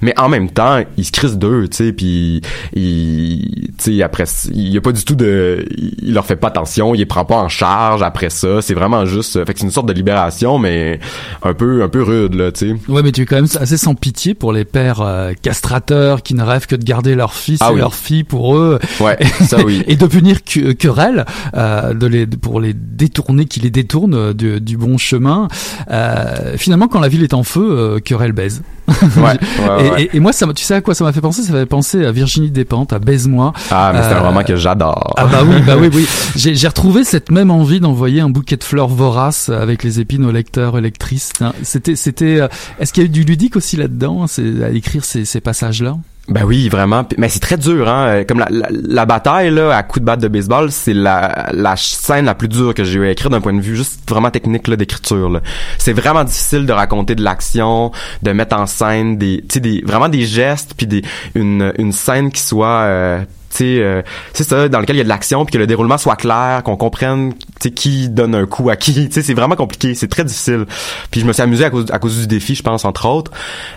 [0.00, 2.40] Mais en même temps, il se crisse d'eux, tu sais, puis
[2.72, 5.66] il tu sais après il y a pas du tout de
[6.02, 8.91] il leur fait pas attention, il les prend pas en charge après ça, c'est vraiment
[9.04, 11.00] juste euh, fait que c'est une sorte de libération mais
[11.42, 12.76] un peu un peu rude là tu sais.
[12.88, 16.34] Ouais mais tu es quand même assez sans pitié pour les pères euh, castrateurs qui
[16.34, 18.78] ne rêvent que de garder leur fils ah et leur fille pour eux.
[19.00, 19.82] Ouais ça oui.
[19.88, 21.24] Et de punir querelle
[21.54, 25.48] euh, de les pour les détourner qui les détournent du, du bon chemin.
[25.90, 28.62] Euh, finalement quand la ville est en feu querelle baise
[29.16, 31.42] ouais, et, et, moi ça tu sais à quoi ça m'a fait penser?
[31.42, 34.56] Ça m'a fait penser à Virginie Despentes à baise-moi ah mais c'est un roman que
[34.56, 38.56] j'adore ah bah oui bah oui oui j'ai retrouvé cette même envie d'envoyer un bouquet
[38.56, 41.32] de fleurs vorace avec les épines aux lecteurs et lectrices.
[41.40, 41.52] Hein.
[41.62, 42.40] C'était, c'était.
[42.40, 45.40] Euh, est-ce qu'il y a eu du ludique aussi là-dedans, c'est à écrire ces, ces
[45.40, 45.96] passages-là?
[46.28, 47.04] Ben oui, vraiment.
[47.18, 48.06] Mais c'est très dur, hein.
[48.06, 51.74] Euh, comme la, la, bataille là, à coup de batte de baseball, c'est la, la
[51.76, 54.30] scène la plus dure que j'ai eu à écrire d'un point de vue juste vraiment
[54.30, 55.40] technique là, d'écriture.
[55.78, 57.90] C'est vraiment difficile de raconter de l'action,
[58.22, 61.02] de mettre en scène des, des vraiment des gestes, puis des
[61.34, 63.26] une, une scène qui soit euh, sais,
[63.60, 66.16] euh, c'est ça, dans lequel il y a de l'action, puis que le déroulement soit
[66.16, 67.34] clair, qu'on comprenne,
[67.74, 69.08] qui donne un coup à qui.
[69.12, 70.66] C'est vraiment compliqué, c'est très difficile.
[71.10, 73.30] Puis je me suis amusé à cause, à cause du défi, je pense, entre autres.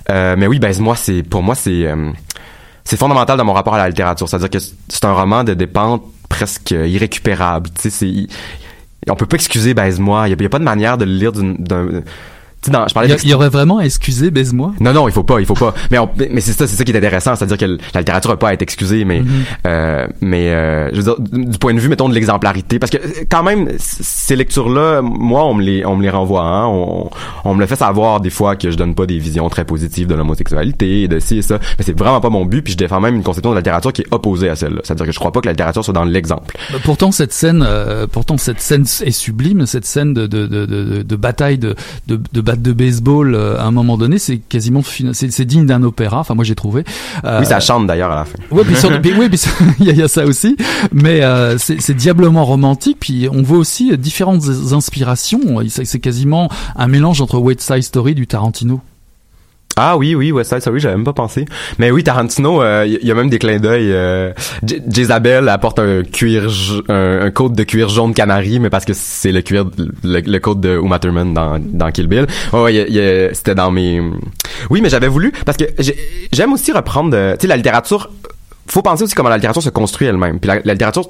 [0.09, 2.11] Euh, mais oui, ben moi, c'est pour moi, c'est euh,
[2.83, 4.27] c'est fondamental dans mon rapport à la littérature.
[4.27, 7.69] C'est-à-dire que c'est un roman de dépente presque irrécupérable.
[7.75, 8.27] Tu sais, c'est
[9.09, 10.27] on peut pas excuser baise-moi.
[10.27, 11.31] Il y, a pas de manière de le lire
[12.71, 14.73] d'un je parlais il, y, aurait vraiment à excuser baise-moi?
[14.79, 15.73] Non non il faut pas il faut pas.
[15.91, 15.97] Mais
[16.31, 18.37] mais c'est ça c'est ça qui est intéressant c'est à dire que la littérature n'a
[18.37, 19.25] pas à être excusée mais mm-hmm.
[19.67, 22.97] euh, mais euh, je veux dire du point de vue mettons de l'exemplarité parce que
[23.29, 27.09] quand même ces lectures là moi on me les on me les renvoie hein, on,
[27.43, 30.07] on me le fait savoir des fois que je donne pas des visions très positives
[30.07, 32.99] de l'homosexualité de ci et ça mais c'est vraiment pas mon but puis je défends
[32.99, 34.81] même une conception de la littérature qui est opposée à celle-là.
[34.83, 36.57] C'est à dire que je crois pas que la littérature soit dans l'exemple.
[36.71, 40.65] Bah, pourtant cette scène euh, pourtant cette scène est sublime cette scène de de de
[40.65, 41.75] de, de bataille de
[42.07, 44.81] de, de de baseball euh, à un moment donné, c'est quasiment
[45.13, 46.19] c'est digne d'un opéra.
[46.19, 46.83] Enfin, moi j'ai trouvé.
[47.23, 48.37] Euh, oui, ça chante d'ailleurs à la fin.
[48.51, 49.29] Oui, puis oui,
[49.79, 50.57] il y, a ça aussi.
[50.91, 52.97] Mais euh, c'est diablement romantique.
[52.99, 55.59] Puis on voit aussi différentes inspirations.
[55.67, 58.81] C'est quasiment un mélange entre West Side Story du Tarantino.
[59.75, 61.45] Ah oui, oui, West Side Story, j'avais même pas pensé.
[61.79, 63.91] Mais oui, Tarantino, il euh, y, a même des clins d'œil.
[63.91, 64.31] Euh,
[65.47, 66.49] apporte un cuir,
[66.89, 69.65] un, un côte de cuir jaune canari, mais parce que c'est le cuir,
[70.03, 72.27] le, le de Uma Thurman dans, dans Kill Bill.
[72.53, 74.01] Ouais, c'était dans mes...
[74.69, 75.65] Oui, mais j'avais voulu, parce que
[76.31, 78.09] j'aime aussi reprendre, tu sais, la littérature
[78.67, 80.39] faut penser aussi comment la littérature se construit elle-même.
[80.39, 81.07] Puis la, littérature,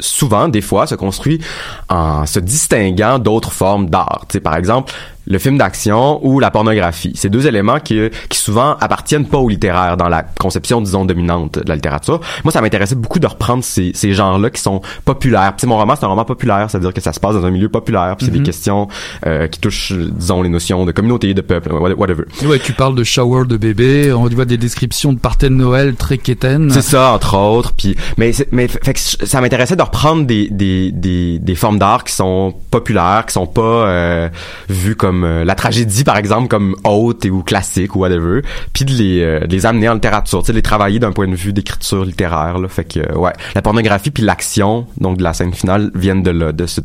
[0.00, 1.40] souvent, des fois, se construit
[1.88, 4.24] en se distinguant d'autres formes d'art.
[4.28, 4.92] Tu sais, par exemple,
[5.26, 7.12] le film d'action ou la pornographie.
[7.14, 11.58] C'est deux éléments qui, qui souvent appartiennent pas au littéraire dans la conception, disons, dominante
[11.58, 12.20] de la littérature.
[12.44, 15.54] Moi, ça m'intéressait beaucoup de reprendre ces, ces genres-là qui sont populaires.
[15.56, 17.44] Puis mon roman, c'est un roman populaire, ça veut dire que ça se passe dans
[17.44, 18.16] un milieu populaire.
[18.16, 18.44] Puis c'est des mm-hmm.
[18.44, 18.88] questions
[19.26, 22.24] euh, qui touchent, disons, les notions de communauté, de peuple, whatever.
[22.44, 25.94] Ouais, tu parles de shower de bébé, on voit des descriptions de parties de Noël
[25.94, 26.70] très quétaines.
[26.70, 27.72] C'est ça, entre autres.
[27.74, 32.04] Puis, mais, mais fait que ça m'intéressait de reprendre des, des, des, des formes d'art
[32.04, 34.28] qui sont populaires, qui sont pas euh,
[34.68, 38.92] vues comme euh, la tragédie par exemple comme haute ou classique ou whatever puis de
[38.92, 42.04] les euh, les amener en littérature tu sais les travailler d'un point de vue d'écriture
[42.04, 42.68] littéraire là.
[42.68, 43.32] Fait que euh, ouais.
[43.54, 46.80] La pornographie puis l'action donc de la scène finale viennent de là de ce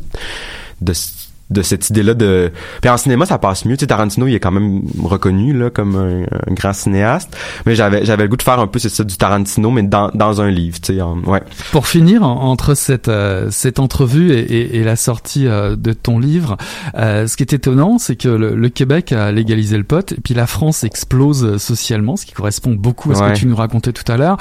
[0.80, 0.92] de
[1.50, 3.76] de cette idée-là de puis en cinéma ça passe mieux.
[3.76, 7.36] Tu sais Tarantino il est quand même reconnu là comme un, grand cinéaste.
[7.66, 10.10] Mais j'avais j'avais le goût de faire un peu c'est ça du Tarantino mais dans,
[10.14, 11.42] dans un livre tu sais ouais.
[11.72, 16.56] Pour finir entre cette euh, cette entrevue et, et, la sortie euh, de ton livre
[16.96, 20.34] euh, ce qui est étonnant c'est que le, Québec a légalisé le pot et puis
[20.34, 24.10] la France explose socialement ce qui correspond beaucoup à ce que tu nous racontais tout
[24.12, 24.36] à l'heure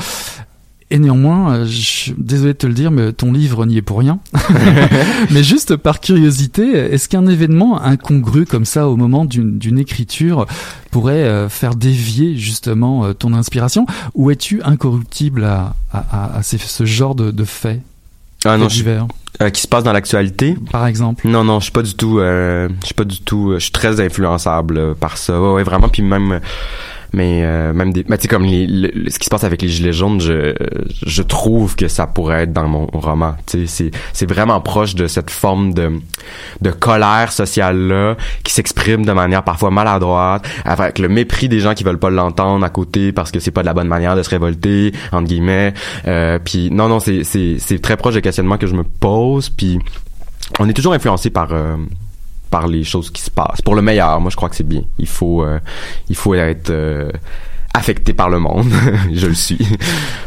[0.90, 4.00] et néanmoins, euh, je désolé de te le dire, mais ton livre n'y est pour
[4.00, 4.20] rien.
[5.32, 10.46] mais juste par curiosité, est-ce qu'un événement incongru comme ça au moment d'une écriture
[10.90, 13.86] pourrait euh, faire dévier justement euh, ton inspiration?
[14.16, 17.82] Ou es-tu incorruptible à, à, à ce genre de, de faits?
[18.46, 20.56] Ah non, qui se passe dans l'actualité.
[20.72, 21.28] Par exemple.
[21.28, 24.00] Non non je suis pas du tout je suis pas du tout je suis très
[24.00, 25.42] influençable par ça.
[25.42, 26.40] Ouais, vraiment puis même
[27.14, 29.94] mais euh, même des mais tu comme les, ce qui se passe avec les gilets
[29.94, 30.54] jaunes je
[31.06, 33.36] je trouve que ça pourrait être dans mon roman.
[33.46, 36.00] Tu sais c'est c'est vraiment proche de cette forme de
[36.62, 41.74] de colère sociale là qui s'exprime de manière parfois maladroite avec le mépris des gens
[41.74, 44.24] qui veulent pas l'entendre à côté parce que c'est pas de la bonne manière de
[44.24, 45.74] se révolter entre guillemets.
[46.08, 49.50] Euh, puis non non c'est c'est c'est très proche des questionnements que je me pose.
[49.50, 49.80] Puis
[50.60, 51.76] on est toujours influencé par euh,
[52.50, 53.62] par les choses qui se passent.
[53.62, 54.84] Pour le meilleur, moi je crois que c'est bien.
[54.98, 55.60] Il faut, euh,
[56.10, 57.12] il faut être euh,
[57.78, 58.66] affecté par le monde.
[59.14, 59.60] je le suis.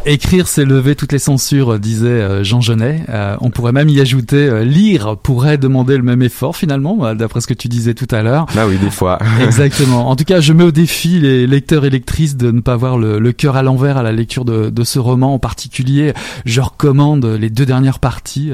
[0.07, 3.03] Écrire, c'est lever toutes les censures, disait euh, Jean Genet.
[3.09, 7.41] Euh, on pourrait même y ajouter euh, lire pourrait demander le même effort finalement, d'après
[7.41, 8.47] ce que tu disais tout à l'heure.
[8.55, 9.19] Bah oui, des fois.
[9.43, 10.09] Exactement.
[10.09, 12.97] En tout cas, je mets au défi les lecteurs et lectrices de ne pas avoir
[12.97, 16.15] le, le cœur à l'envers à la lecture de, de, ce roman en particulier.
[16.45, 18.51] Je recommande les deux dernières parties,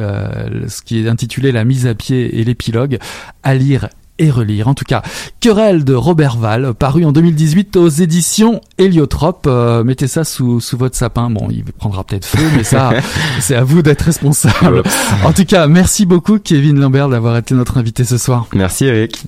[0.68, 2.98] ce qui est intitulé La mise à pied et l'épilogue,
[3.42, 4.68] à lire et relire.
[4.68, 5.02] En tout cas,
[5.40, 9.46] Querelle de Robert Val, paru en 2018 aux éditions Héliotrope.
[9.46, 11.30] Euh, mettez ça sous, sous votre sapin.
[11.30, 12.92] Bon, il prendra peut-être feu, mais ça,
[13.40, 14.82] c'est à vous d'être responsable.
[15.24, 18.46] en tout cas, merci beaucoup Kevin Lambert d'avoir été notre invité ce soir.
[18.54, 19.24] Merci Eric.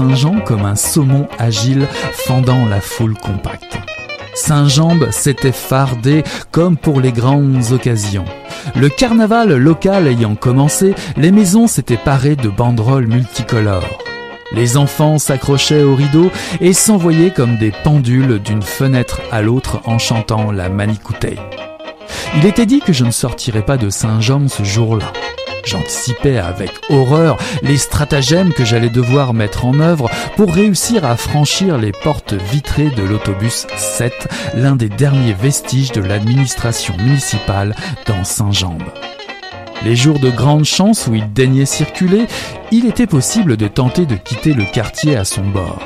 [0.00, 3.78] Saint-Jean comme un saumon agile fendant la foule compacte.
[4.34, 8.24] Saint-Jambe s'était fardé comme pour les grandes occasions.
[8.76, 13.98] Le carnaval local ayant commencé, les maisons s'étaient parées de banderoles multicolores.
[14.52, 16.30] Les enfants s'accrochaient aux rideaux
[16.62, 21.40] et s'envoyaient comme des pendules d'une fenêtre à l'autre en chantant la manicouteille.
[22.38, 25.12] Il était dit que je ne sortirais pas de Saint-Jean ce jour-là.
[25.70, 31.78] J'anticipais avec horreur les stratagèmes que j'allais devoir mettre en œuvre pour réussir à franchir
[31.78, 34.12] les portes vitrées de l'autobus 7,
[34.54, 37.76] l'un des derniers vestiges de l'administration municipale
[38.08, 38.82] dans Saint-Jambe.
[39.84, 42.26] Les jours de grande chance où il daignait circuler,
[42.72, 45.80] il était possible de tenter de quitter le quartier à son bord.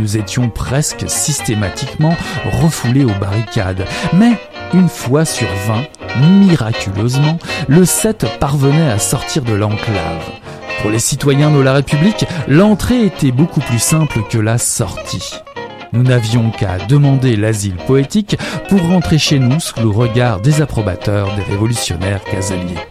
[0.00, 2.16] Nous étions presque systématiquement
[2.62, 3.84] refoulés aux barricades,
[4.14, 4.38] mais
[4.74, 5.84] une fois sur vingt,
[6.20, 10.30] miraculeusement, le 7 parvenait à sortir de l'enclave.
[10.80, 15.34] Pour les citoyens de la République, l'entrée était beaucoup plus simple que la sortie.
[15.92, 18.36] Nous n'avions qu'à demander l'asile poétique
[18.68, 22.86] pour rentrer chez nous sous le regard des approbateurs des révolutionnaires casaliers.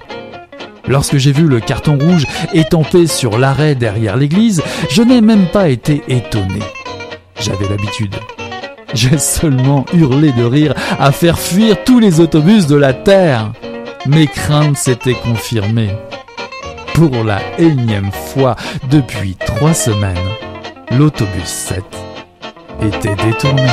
[0.88, 5.70] Lorsque j'ai vu le carton rouge étampé sur l'arrêt derrière l'église, je n'ai même pas
[5.70, 6.60] été étonné.
[7.40, 8.16] J'avais l'habitude.
[8.94, 13.52] J'ai seulement hurlé de rire à faire fuir tous les autobus de la Terre.
[14.06, 15.96] Mes craintes s'étaient confirmées.
[16.94, 18.56] Pour la énième fois
[18.90, 20.18] depuis trois semaines,
[20.92, 21.84] l'autobus 7
[22.82, 23.70] était détourné.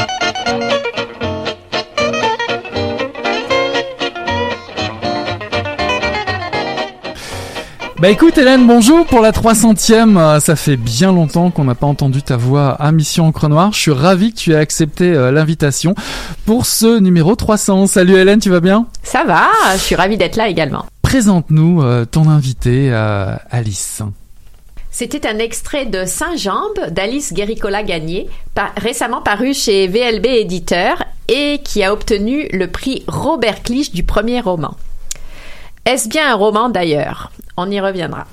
[8.00, 10.16] Bah écoute Hélène, bonjour pour la 300e.
[10.16, 13.72] Euh, ça fait bien longtemps qu'on n'a pas entendu ta voix à Mission Encre Noire.
[13.72, 15.96] Je suis ravi que tu aies accepté euh, l'invitation
[16.46, 17.88] pour ce numéro 300.
[17.88, 18.86] Salut Hélène, tu vas bien?
[19.02, 20.86] Ça va, je suis ravie d'être là également.
[21.02, 22.92] Présente-nous euh, ton invité
[23.50, 24.02] Alice.
[24.92, 28.28] C'était un extrait de Saint-Jambe d'Alice Guéricola Gagné,
[28.76, 34.40] récemment paru chez VLB Éditeur et qui a obtenu le prix Robert Clich du premier
[34.40, 34.76] roman.
[35.84, 37.30] Est-ce bien un roman d'ailleurs?
[37.56, 38.26] On y reviendra.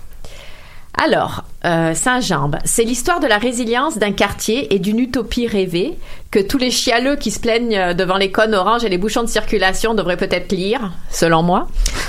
[0.98, 5.96] Alors, euh, Saint-Jambe, c'est l'histoire de la résilience d'un quartier et d'une utopie rêvée
[6.30, 9.24] que tous les chialeux qui se plaignent euh, devant les cônes oranges et les bouchons
[9.24, 11.68] de circulation devraient peut-être lire, selon moi.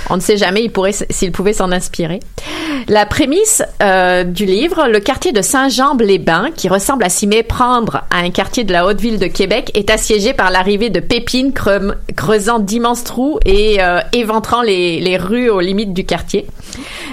[0.09, 0.69] On ne sait jamais
[1.09, 2.19] s'ils pouvaient s'en inspirer.
[2.87, 8.19] La prémisse euh, du livre, le quartier de Saint-Jambe-les-Bains, qui ressemble à s'y méprendre à
[8.19, 11.53] un quartier de la haute ville de Québec, est assiégé par l'arrivée de Pépines
[12.15, 13.79] creusant d'immenses trous et
[14.13, 16.45] éventrant les, les rues aux limites du quartier.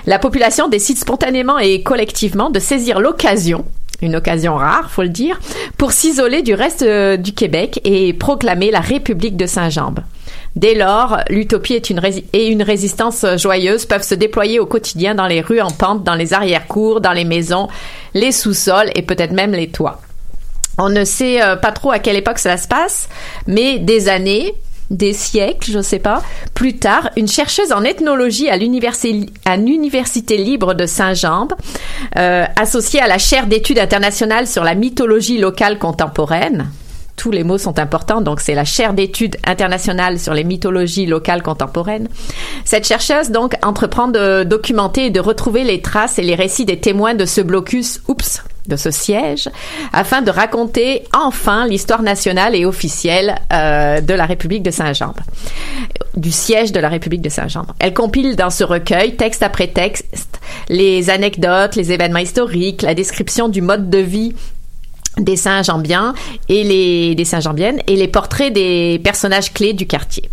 [0.07, 3.65] La population décide spontanément et collectivement de saisir l'occasion
[4.03, 5.41] une occasion rare, faut le dire,
[5.79, 10.01] pour s'isoler du reste euh, du Québec et proclamer la République de Saint-Jambe.
[10.57, 12.01] Dès lors, l'utopie une
[12.33, 16.15] et une résistance joyeuse peuvent se déployer au quotidien dans les rues en pente, dans
[16.15, 17.69] les arrière-cours, dans les maisons,
[18.15, 20.01] les sous-sols et peut-être même les toits.
[20.79, 23.09] On ne sait euh, pas trop à quelle époque cela se passe,
[23.47, 24.55] mais des années,
[24.97, 26.23] des siècles, je ne sais pas.
[26.55, 31.55] Plus tard, une chercheuse en ethnologie à l'université libre de Saint-Jambe,
[32.17, 36.69] euh, associée à la chaire d'études internationales sur la mythologie locale contemporaine.
[37.17, 41.43] Tous les mots sont importants, donc c'est la chaire d'études internationales sur les mythologies locales
[41.43, 42.09] contemporaines.
[42.65, 46.81] Cette chercheuse donc entreprend de documenter et de retrouver les traces et les récits des
[46.81, 49.49] témoins de ce blocus, oups, de ce siège
[49.93, 55.19] afin de raconter enfin l'histoire nationale et officielle euh, de la République de Saint-Jambe,
[56.17, 57.67] du siège de la République de Saint-Jambe.
[57.79, 63.49] Elle compile dans ce recueil, texte après texte, les anecdotes, les événements historiques, la description
[63.49, 64.35] du mode de vie
[65.19, 66.15] des Saint-Jambiens
[66.49, 70.29] et des Saint-Jambiennes et les portraits des personnages clés du quartier.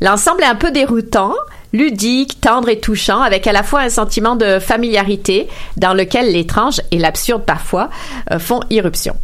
[0.00, 1.34] L'ensemble est un peu déroutant,
[1.72, 6.80] ludique, tendre et touchant, avec à la fois un sentiment de familiarité dans lequel l'étrange
[6.90, 7.90] et l'absurde parfois
[8.32, 9.16] euh, font irruption.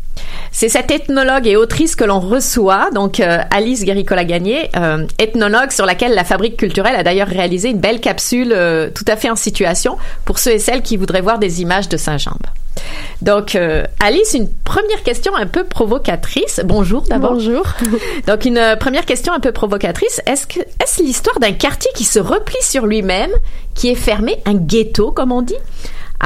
[0.53, 5.87] C'est cette ethnologue et autrice que l'on reçoit, donc euh, Alice Guéricola-Gagné, euh, ethnologue sur
[5.87, 8.55] laquelle la Fabrique culturelle a d'ailleurs réalisé une belle capsule
[8.95, 11.97] tout à fait en situation pour ceux et celles qui voudraient voir des images de
[11.97, 12.47] Saint-Jambe.
[13.23, 16.61] Donc, euh, Alice, une première question un peu provocatrice.
[16.65, 17.35] Bonjour d'abord.
[17.35, 17.65] Bonjour.
[18.27, 20.21] Donc, une euh, première question un peu provocatrice.
[20.27, 23.31] Est-ce que est-ce l'histoire d'un quartier qui se replie sur lui-même,
[23.75, 25.57] qui est fermé, un ghetto comme on dit?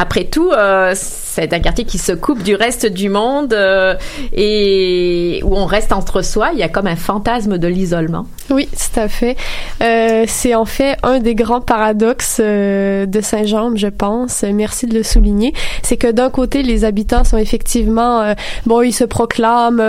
[0.00, 3.96] Après tout, euh, c'est un quartier qui se coupe du reste du monde euh,
[4.32, 6.50] et où on reste entre soi.
[6.52, 8.24] Il y a comme un fantasme de l'isolement.
[8.48, 9.36] Oui, tout à fait.
[9.82, 14.44] Euh, c'est en fait un des grands paradoxes de Saint-Jean, je pense.
[14.44, 15.52] Merci de le souligner.
[15.82, 18.34] C'est que d'un côté, les habitants sont effectivement
[18.66, 19.82] bon, ils se proclament,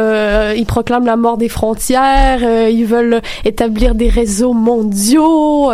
[0.55, 2.41] ils proclament la mort des frontières.
[2.67, 5.71] ils veulent établir des réseaux mondiaux.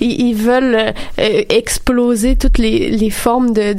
[0.00, 3.77] Ils, ils, veulent exploser toutes les, les formes de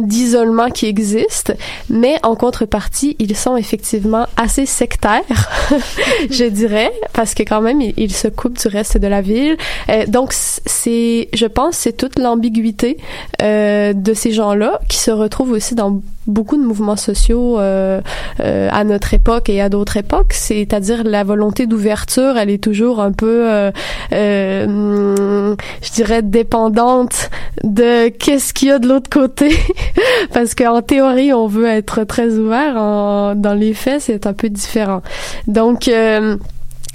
[0.00, 1.54] d'isolement qui existe,
[1.90, 5.22] mais en contrepartie, ils sont effectivement assez sectaire,
[6.30, 9.56] je dirais, parce que quand même, il, se coupe du reste de la ville.
[9.90, 12.98] Euh, donc, c'est, je pense, c'est toute l'ambiguïté
[13.42, 18.00] euh, de ces gens-là qui se retrouvent aussi dans beaucoup de mouvements sociaux euh,
[18.38, 23.12] à notre époque et à d'autres époques, c'est-à-dire la volonté d'ouverture, elle est toujours un
[23.12, 23.70] peu,
[24.10, 27.30] je dirais, dépendante
[27.62, 29.56] de qu'est-ce qu'il y a de l'autre côté,
[30.34, 34.50] parce qu'en théorie, on veut être très ouvert, en, dans les faits, c'est un peu
[34.50, 35.00] différent.
[35.46, 36.36] Donc euh,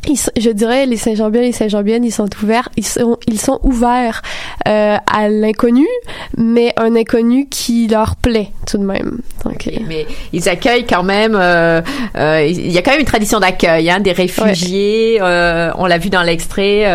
[0.05, 4.21] je dirais les Saint-Jambiens, les Saint-Jambiennes, ils sont ouverts, ils sont, ils sont ouverts
[4.67, 5.87] euh, à l'inconnu,
[6.37, 9.19] mais un inconnu qui leur plaît tout de même.
[9.45, 11.35] Donc, euh, Mais ils accueillent quand même.
[11.35, 11.81] Euh,
[12.15, 15.19] euh, il y a quand même une tradition d'accueil, hein, des réfugiés.
[15.21, 16.85] Euh, on l'a vu dans l'extrait.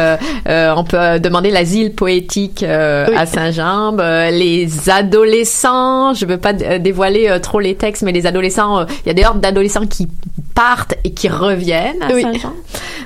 [0.47, 4.01] on peut demander l'asile poétique à Saint-Jambe.
[4.31, 9.15] les adolescents, je veux pas dévoiler trop les textes, mais les adolescents, il y a
[9.15, 10.09] des hordes d'adolescents qui
[10.55, 12.53] partent et qui reviennent à Saint-Jean.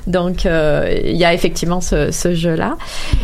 [0.06, 2.76] Donc, euh, il y a effectivement ce, ce jeu-là.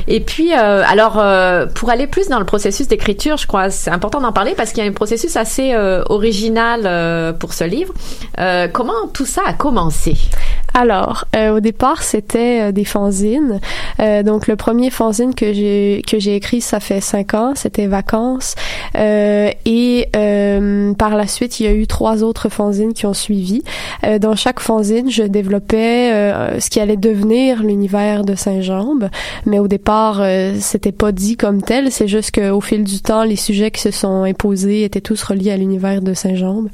[0.09, 3.91] Et puis, euh, alors, euh, pour aller plus dans le processus d'écriture, je crois c'est
[3.91, 5.77] important d'en parler parce qu'il y a un processus assez
[6.09, 7.93] original pour ce livre.
[8.73, 10.14] comment tout ça a commencé?
[10.79, 13.61] Alors, au départ, c'était des fanzines.
[14.24, 17.53] donc, le premier fanzine que j'ai que j'ai écrit, ça fait cinq ans.
[17.55, 18.55] C'était Vacances.
[18.95, 20.09] et
[20.99, 23.62] par la suite, il y a eu trois autres fanzines qui ont suivi.
[24.20, 26.11] dans chaque fanzine, je développais
[26.61, 29.09] ce qui allait devenir l'univers de Saint-Jambe,
[29.45, 31.91] mais au départ, euh, c'était pas dit comme tel.
[31.91, 35.51] C'est juste qu'au fil du temps, les sujets qui se sont imposés étaient tous reliés
[35.51, 36.68] à l'univers de Saint-Jambe.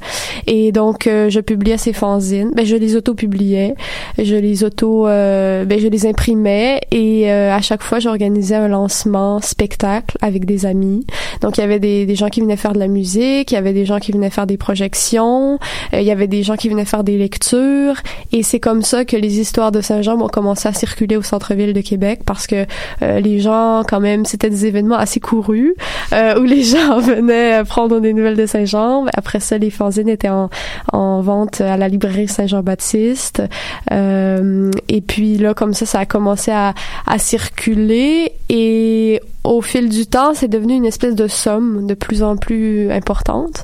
[0.47, 2.51] Et donc, euh, je publiais ces fanzines.
[2.55, 3.75] Ben, je les auto-publiais,
[4.17, 9.39] je les auto, euh, ben, je les imprimais et à chaque fois, j'organisais un lancement
[9.41, 11.05] spectacle avec des amis.
[11.41, 13.57] Donc, il y avait des, des gens qui venaient faire de la musique, il y
[13.57, 15.59] avait des gens qui venaient faire des projections,
[15.93, 17.95] il y avait des gens qui venaient faire des lectures.
[18.31, 21.73] Et c'est comme ça que les histoires de Saint-Jean ont commencé à circuler au centre-ville
[21.73, 22.65] de Québec parce que
[23.01, 25.73] euh, les gens, quand même, c'était des événements assez courus
[26.13, 29.05] euh, où les gens venaient prendre des nouvelles de Saint-Jean.
[29.15, 30.49] Après ça, les fanzines étaient en,
[30.91, 33.43] en vente à la librairie Saint-Jean-Baptiste.
[33.91, 36.73] Euh, et puis là, comme ça, ça a commencé à,
[37.05, 42.23] à circuler et au fil du temps, c'est devenu une espèce de somme de plus
[42.23, 43.63] en plus importante.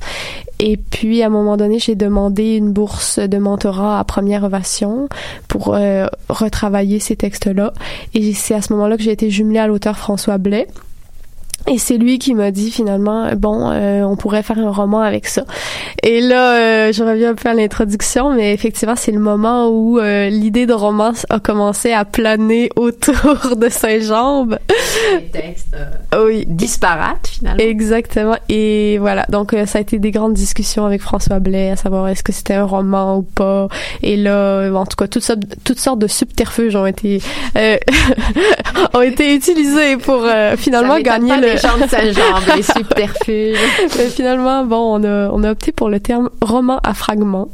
[0.60, 5.08] Et puis, à un moment donné, j'ai demandé une bourse de mentorat à Première Ovation
[5.48, 7.74] pour euh, retravailler ces textes-là.
[8.14, 10.68] Et c'est à ce moment-là que j'ai été jumelée à l'auteur François Blais.
[11.70, 15.28] Et c'est lui qui m'a dit finalement, bon, euh, on pourrait faire un roman avec
[15.28, 15.44] ça.
[16.02, 20.00] Et là, euh, je reviens un peu à l'introduction, mais effectivement, c'est le moment où
[20.00, 24.58] euh, l'idée de roman a commencé à planer autour de Saint-Jambe.
[25.14, 25.76] Des textes
[26.20, 26.46] oui.
[26.48, 27.64] disparates finalement.
[27.64, 28.36] Exactement.
[28.50, 32.24] Et voilà, donc ça a été des grandes discussions avec François Blais, à savoir est-ce
[32.24, 33.68] que c'était un roman ou pas.
[34.02, 37.22] Et là, en tout cas, toutes sortes, toutes sortes de subterfuges ont été
[38.94, 40.26] ont été utilisés pour
[40.58, 43.58] finalement gagner le les gens de Saint-Jean, les subterfuges.
[43.98, 47.50] Mais finalement, bon, on a, on a opté pour le terme roman à fragments.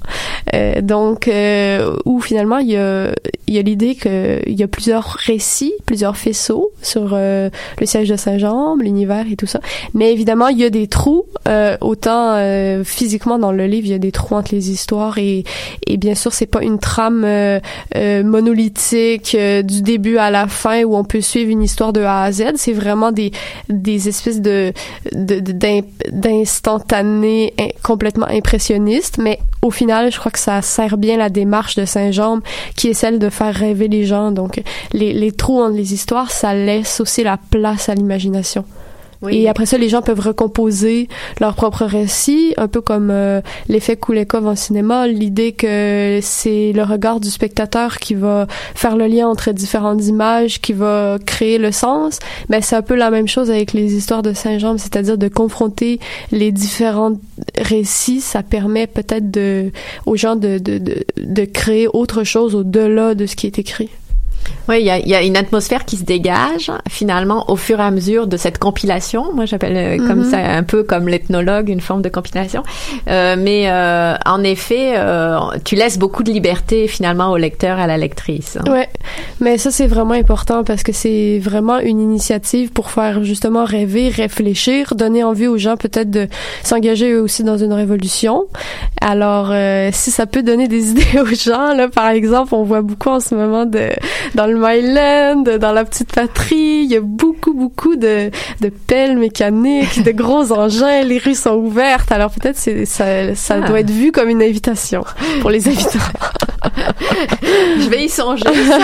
[0.53, 3.11] Euh, donc, euh, où finalement, il y a,
[3.47, 7.49] il y a l'idée qu'il y a plusieurs récits, plusieurs faisceaux sur euh,
[7.79, 9.59] le siège de Saint-Jean, l'univers et tout ça.
[9.93, 13.91] Mais évidemment, il y a des trous, euh, autant euh, physiquement dans le livre, il
[13.91, 15.43] y a des trous entre les histoires et,
[15.85, 17.25] et bien sûr, c'est pas une trame
[17.95, 22.31] monolithique du début à la fin où on peut suivre une histoire de A à
[22.31, 22.53] Z.
[22.55, 23.31] C'est vraiment des
[24.07, 24.73] espèces de
[26.11, 31.85] d'instantanés complètement impressionnistes, mais au final, je crois que ça sert bien la démarche de
[31.85, 32.39] Saint-Jean,
[32.75, 34.31] qui est celle de faire rêver les gens.
[34.31, 34.61] Donc,
[34.93, 38.65] les, les trous entre les histoires, ça laisse aussi la place à l'imagination.
[39.29, 41.07] Et après ça, les gens peuvent recomposer
[41.39, 46.83] leur propre récit, un peu comme euh, l'effet Koulekov en cinéma, l'idée que c'est le
[46.83, 51.71] regard du spectateur qui va faire le lien entre différentes images, qui va créer le
[51.71, 52.19] sens.
[52.49, 55.99] Mais c'est un peu la même chose avec les histoires de Saint-Jean, c'est-à-dire de confronter
[56.31, 57.13] les différents
[57.57, 58.21] récits.
[58.21, 59.25] Ça permet peut-être
[60.05, 63.89] aux gens de, de, de, de créer autre chose au-delà de ce qui est écrit.
[64.67, 67.83] Oui, il y a, y a, une atmosphère qui se dégage finalement au fur et
[67.83, 69.31] à mesure de cette compilation.
[69.33, 70.31] Moi, j'appelle euh, comme mhm.
[70.31, 72.63] ça un peu comme l'ethnologue, une forme de compilation.
[73.07, 77.87] Euh, mais euh, en effet, euh, tu laisses beaucoup de liberté finalement au lecteur, à
[77.87, 78.57] la lectrice.
[78.57, 78.71] Hein.
[78.71, 78.89] Ouais,
[79.39, 84.09] mais ça c'est vraiment important parce que c'est vraiment une initiative pour faire justement rêver,
[84.09, 86.27] réfléchir, donner envie aux gens peut-être de
[86.63, 88.45] s'engager eux aussi dans une révolution.
[89.01, 92.81] Alors, euh, si ça peut donner des idées aux gens, là, par exemple, on voit
[92.81, 93.89] beaucoup en ce moment de
[94.35, 98.29] dans le Myland, dans la petite patrie, il y a beaucoup, beaucoup de,
[98.61, 102.11] de pelles mécaniques, de gros engins, les rues sont ouvertes.
[102.11, 103.67] Alors peut-être ça, ça ah.
[103.67, 105.03] doit être vu comme une invitation
[105.41, 105.99] pour les habitants.
[107.41, 108.79] Je vais y songer, ça.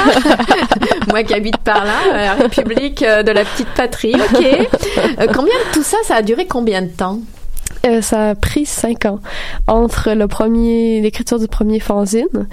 [1.09, 4.15] Moi qui habite par là, la République de la petite patrie.
[4.15, 4.43] Ok.
[4.43, 7.19] Euh, combien de tout ça, ça a duré combien de temps?
[7.85, 9.19] Euh, ça a pris cinq ans
[9.65, 12.47] entre le premier l'écriture du premier fanzine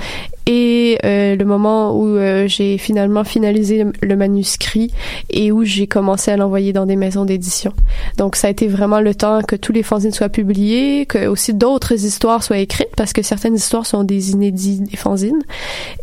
[0.47, 4.91] et euh, le moment où euh, j'ai finalement finalisé le, manuscrit
[5.29, 7.75] et où j'ai commencé à l'envoyer dans des maisons d'édition.
[8.17, 11.53] Donc ça a été vraiment le temps que tous les fanzines soient publiés, que aussi
[11.53, 15.43] d'autres histoires soient écrites parce que certaines histoires sont des inédits des fanzines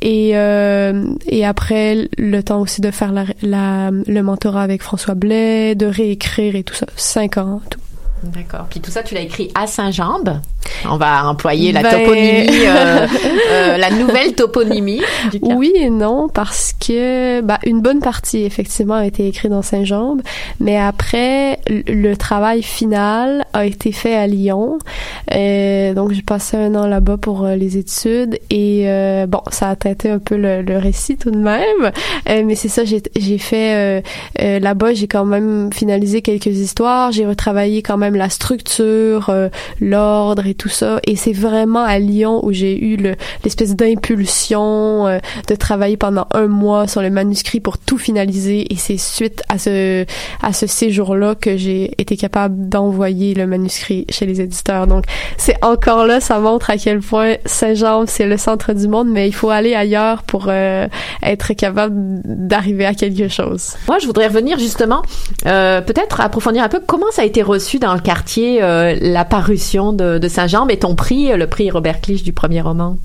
[0.01, 0.35] et
[1.27, 5.87] et après le temps aussi de faire la, la, le mentorat avec François Blais, de
[5.87, 7.79] réécrire et tout ça, cinq ans tout.
[8.33, 8.67] D'accord.
[8.69, 10.39] Puis tout ça, tu l'as écrit à Saint-Jambe.
[10.89, 11.91] On va employer la ben...
[11.91, 13.07] toponymie, euh,
[13.51, 15.01] euh, la nouvelle toponymie.
[15.31, 15.39] Du.
[15.41, 20.21] Oui et non, parce que bah, une bonne partie, effectivement, a été écrite dans Saint-Jambe,
[20.59, 24.79] mais après, le travail final a été fait à Lyon.
[25.33, 28.85] Euh, donc, j'ai passé un an là-bas pour les études et
[29.27, 31.91] bon, ça a teinté un peu le, le récit tout de même.
[32.27, 34.03] mais c'est ça, j'ai fait
[34.37, 39.33] là-bas, j'ai quand même finalisé quelques histoires, j'ai retravaillé quand même la structure,
[39.79, 40.99] l'ordre et tout ça.
[41.05, 42.97] Et c'est vraiment à Lyon où j'ai eu
[43.43, 48.71] l'espèce d'impulsion euh, de travailler pendant un mois sur le manuscrit pour tout finaliser.
[48.71, 50.05] Et c'est suite à ce
[50.41, 54.87] à ce séjour-là que j'ai été capable d'envoyer le manuscrit chez les éditeurs.
[54.87, 55.05] Donc
[55.37, 59.27] c'est encore là, ça montre à quel point Saint-Jean c'est le centre du monde, mais
[59.27, 60.87] il faut aller ailleurs pour euh,
[61.23, 63.73] être capable d'arriver à quelque chose.
[63.87, 65.01] Moi, je voudrais revenir justement,
[65.45, 69.25] euh, peut-être approfondir un peu comment ça a été reçu dans le quartier euh, la
[69.25, 72.97] parution de, Saint-Jean, mais ton prix, le prix Robert Clich du premier roman?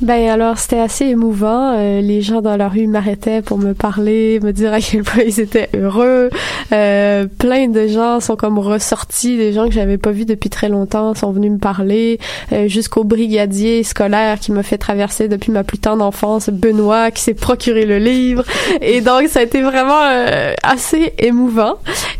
[0.00, 1.74] Ben alors c'était assez émouvant.
[1.76, 5.22] Euh, les gens dans la rue m'arrêtaient pour me parler, me dire à quel point
[5.22, 6.28] ils étaient heureux.
[6.72, 10.68] Euh, plein de gens sont comme ressortis, des gens que j'avais pas vus depuis très
[10.68, 12.18] longtemps sont venus me parler,
[12.52, 17.22] euh, jusqu'au brigadier scolaire qui m'a fait traverser depuis ma plus tendre enfance, Benoît, qui
[17.22, 18.44] s'est procuré le livre.
[18.80, 21.74] Et donc ça a été vraiment euh, assez émouvant.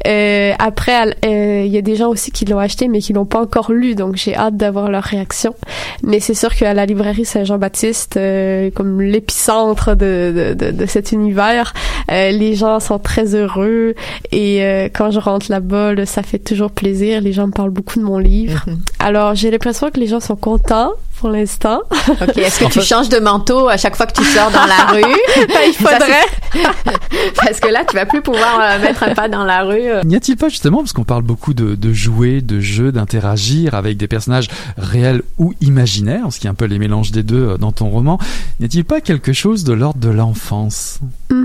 [0.07, 3.41] Euh, après, il y a des gens aussi qui l'ont acheté mais qui l'ont pas
[3.41, 5.55] encore lu, donc j'ai hâte d'avoir leur réaction.
[6.03, 11.13] Mais c'est sûr qu'à la librairie Saint-Jean-Baptiste, euh, comme l'épicentre de, de, de, de, cet
[11.13, 11.73] univers,
[12.11, 13.95] euh, les gens sont très heureux
[14.33, 17.21] et euh, quand je rentre là-bas, ça fait toujours plaisir.
[17.21, 18.65] Les gens me parlent beaucoup de mon livre.
[18.67, 18.77] Mm-hmm.
[19.01, 20.93] Alors j'ai l'impression que les gens sont contents
[21.25, 21.81] pour l'instant.
[22.21, 22.37] OK.
[22.37, 25.01] Est-ce que tu changes de manteau à chaque fois que tu sors dans la rue?
[25.49, 26.27] ben, il faudrait.
[27.37, 29.89] parce que là, tu vas plus pouvoir euh, mettre un pas dans la rue.
[29.89, 30.03] Euh.
[30.05, 33.97] N'y a-t-il pas justement, parce qu'on parle beaucoup de, de jouer, de jeux, d'interagir avec
[33.97, 37.57] des personnages réels ou imaginaires, ce qui est un peu les mélanges des deux euh,
[37.57, 38.19] dans ton roman,
[38.61, 41.01] n'y a-t-il pas quelque chose de l'ordre de l'enfance?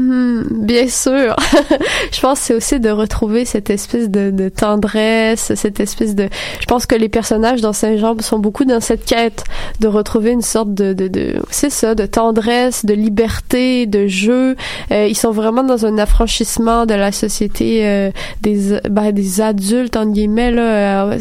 [0.10, 1.36] Mm-hmm, bien sûr.
[2.12, 6.30] je pense c'est aussi de retrouver cette espèce de, tendresse, cette espèce de...
[6.60, 9.44] Je pense que les personnages dans Saint-Jean sont beaucoup dans cette quête
[9.80, 14.56] de retrouver une sorte de, de, de c'est ça, de tendresse, de liberté, de jeu.
[14.92, 19.96] Euh, ils sont vraiment dans un affranchissement de la société euh, des ben, des adultes
[19.96, 21.18] en guillemets là, euh,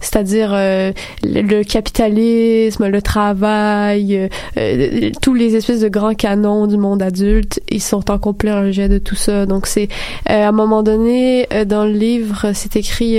[0.00, 6.76] c'est-à-dire euh, le, le, capitalisme, le travail, euh, tous les espèces de grands canons du
[6.76, 7.60] monde adulte.
[7.70, 9.46] Ils sont en complet rejet de tout ça.
[9.46, 9.88] Donc c'est
[10.26, 13.18] à un moment donné dans le livre, c'est écrit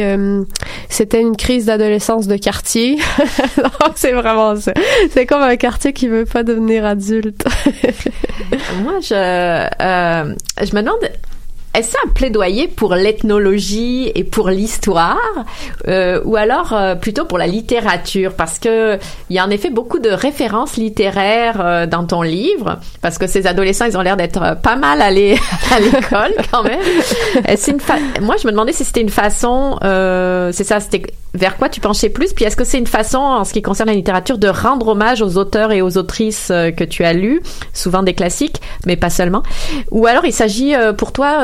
[0.89, 2.97] c'était une crise d'adolescence de quartier.
[3.95, 4.53] c'est vraiment
[5.12, 7.45] c'est comme un quartier qui veut pas devenir adulte.
[8.84, 10.99] Moi, je, euh, je me demande,
[11.76, 15.17] est-ce un plaidoyer pour l'ethnologie et pour l'histoire
[15.88, 18.34] euh, ou alors euh, plutôt pour la littérature?
[18.34, 18.97] Parce que
[19.30, 23.28] il y a en effet beaucoup de références littéraires euh, dans ton livre parce que
[23.28, 25.38] ces adolescents ils ont l'air d'être pas mal allés
[25.72, 26.80] à l'école quand même.
[27.55, 27.80] c'est une
[28.22, 31.03] moi je me demandais si c'était une façon euh, c'est ça c'était
[31.36, 32.34] vers quoi tu penchais plus?
[32.34, 35.22] Puis est-ce que c'est une façon en ce qui concerne la littérature de rendre hommage
[35.22, 37.39] aux auteurs et aux autrices que tu as lus
[37.72, 39.43] souvent des classiques mais pas seulement?
[39.91, 41.43] Ou alors il s'agit pour toi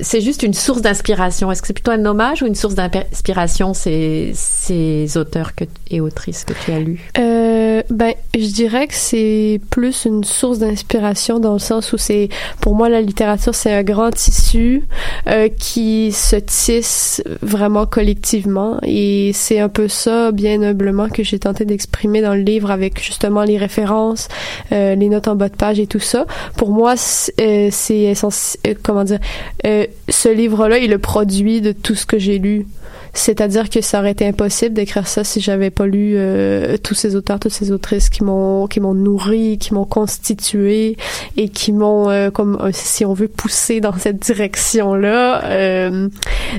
[0.00, 1.50] c'est juste une source d'inspiration.
[1.50, 5.52] Est-ce que c'est plutôt un hommage ou une source d'inspiration ces, ces auteurs
[5.90, 7.10] et autrices que tu as lus?
[7.18, 12.28] Euh, Ben, je dirais que c'est plus une source d'inspiration dans le sens où c'est,
[12.60, 14.84] pour moi, la littérature c'est un grand tissu
[15.26, 21.38] euh, qui se tisse vraiment collectivement et c'est un peu ça, bien humblement, que j'ai
[21.38, 24.28] tenté d'exprimer dans le livre avec justement les références,
[24.72, 26.26] euh, les notes en bas de page et tout ça.
[26.56, 29.20] Pour moi, c'est euh, essentiel, euh, comment dire
[29.66, 32.66] euh, ce livre-là est le produit de tout ce que j'ai lu.
[33.12, 37.16] C'est-à-dire que ça aurait été impossible d'écrire ça si j'avais pas lu euh, tous ces
[37.16, 40.96] auteurs, toutes ces autrices qui m'ont qui m'ont nourri, qui m'ont constitué
[41.36, 45.44] et qui m'ont euh, comme si on veut pousser dans cette direction-là.
[45.44, 46.08] Euh,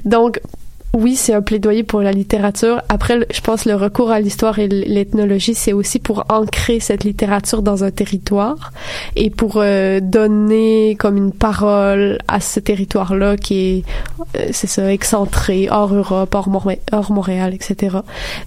[0.04, 0.42] donc
[0.94, 2.82] oui, c'est un plaidoyer pour la littérature.
[2.90, 7.62] Après, je pense le recours à l'histoire et l'ethnologie, c'est aussi pour ancrer cette littérature
[7.62, 8.74] dans un territoire
[9.16, 13.84] et pour euh, donner comme une parole à ce territoire-là qui est,
[14.36, 18.00] euh, c'est ça, excentré, hors Europe, hors, Montréal, etc.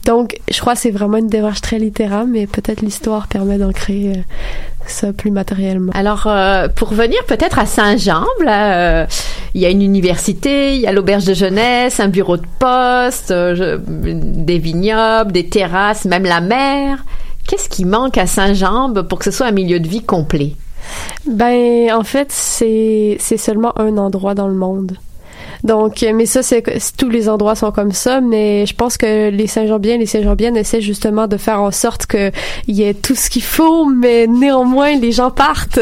[0.05, 4.13] Donc, je crois que c'est vraiment une démarche très littéraire, mais peut-être l'histoire permet d'ancrer
[4.13, 4.21] euh,
[4.87, 5.93] ça plus matériellement.
[5.95, 9.07] Alors, euh, pour venir peut-être à Saint-Jean, euh,
[9.55, 13.31] il y a une université, il y a l'auberge de jeunesse, un bureau de poste,
[13.31, 17.05] euh, des vignobles, des terrasses, même la mer.
[17.47, 20.57] Qu'est-ce qui manque à Saint-Jean pour que ce soit un milieu de vie complet?
[21.27, 24.97] Ben, en fait, c'est, c'est seulement un endroit dans le monde.
[25.65, 26.63] Donc, euh, mais ça, c'est
[26.99, 30.83] tous les endroits sont comme ça, mais je pense que les Saint-Jean-Bien, les Saint-Jean-Bien essaient
[30.83, 32.31] justement de faire en sorte qu'il
[32.69, 35.81] y ait tout ce qu'il faut, mais néanmoins, les gens partent.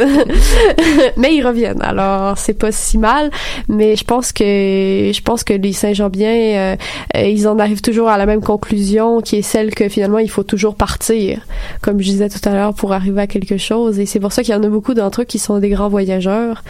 [1.17, 1.83] mais ils reviennent.
[1.83, 3.31] Alors, c'est pas si mal,
[3.69, 6.77] mais je pense que, je pense que les Saint-Jean-Bien, euh,
[7.17, 10.31] euh, ils en arrivent toujours à la même conclusion, qui est celle que finalement, il
[10.31, 11.41] faut toujours partir,
[11.81, 13.99] comme je disais tout à l'heure, pour arriver à quelque chose.
[13.99, 15.89] Et c'est pour ça qu'il y en a beaucoup d'entre eux qui sont des grands
[15.89, 16.63] voyageurs,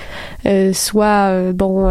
[0.72, 1.82] soit, bon,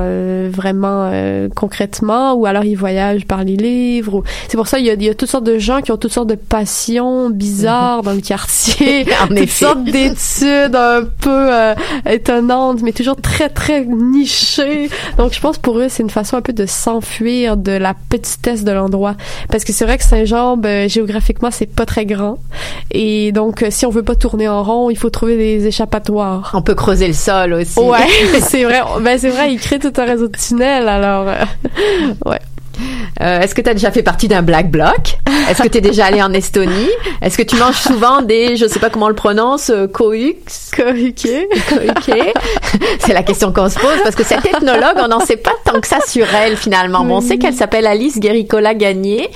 [0.50, 4.24] vraiment euh, concrètement, ou alors ils voyagent par les livres.
[4.48, 5.98] C'est pour ça il y, a, il y a toutes sortes de gens qui ont
[5.98, 11.76] toutes sortes de passions bizarres dans le quartier, en toutes sortes d'études un peu euh,
[12.10, 14.90] étonnantes, mais toujours très très nichées.
[15.18, 18.64] Donc je pense pour eux c'est une façon un peu de s'enfuir de la petitesse
[18.64, 19.16] de l'endroit,
[19.50, 22.38] parce que c'est vrai que Saint-Jean, ben, géographiquement c'est pas très grand,
[22.92, 26.52] et donc si on veut pas tourner en rond, il faut trouver des échappatoires.
[26.54, 27.80] On peut creuser le sol aussi.
[27.80, 28.08] Ouais,
[28.42, 28.82] c'est vrai.
[29.02, 31.46] Ben c'est vrai, ils créent tout un réseau de tunnels alors, euh,
[32.26, 32.40] ouais.
[33.22, 35.20] Euh, est-ce que tu as déjà fait partie d'un black bloc?
[35.50, 36.90] Est-ce que tu es déjà allé en Estonie?
[37.22, 40.12] Est-ce que tu manges souvent des, je sais pas comment on le prononce, euh, koux
[40.48, 40.88] C'est
[43.14, 45.88] la question qu'on se pose parce que cette ethnologue, on n'en sait pas tant que
[45.88, 47.06] ça sur elle finalement.
[47.06, 49.30] Bon, on sait qu'elle s'appelle Alice Guéricola Gagné,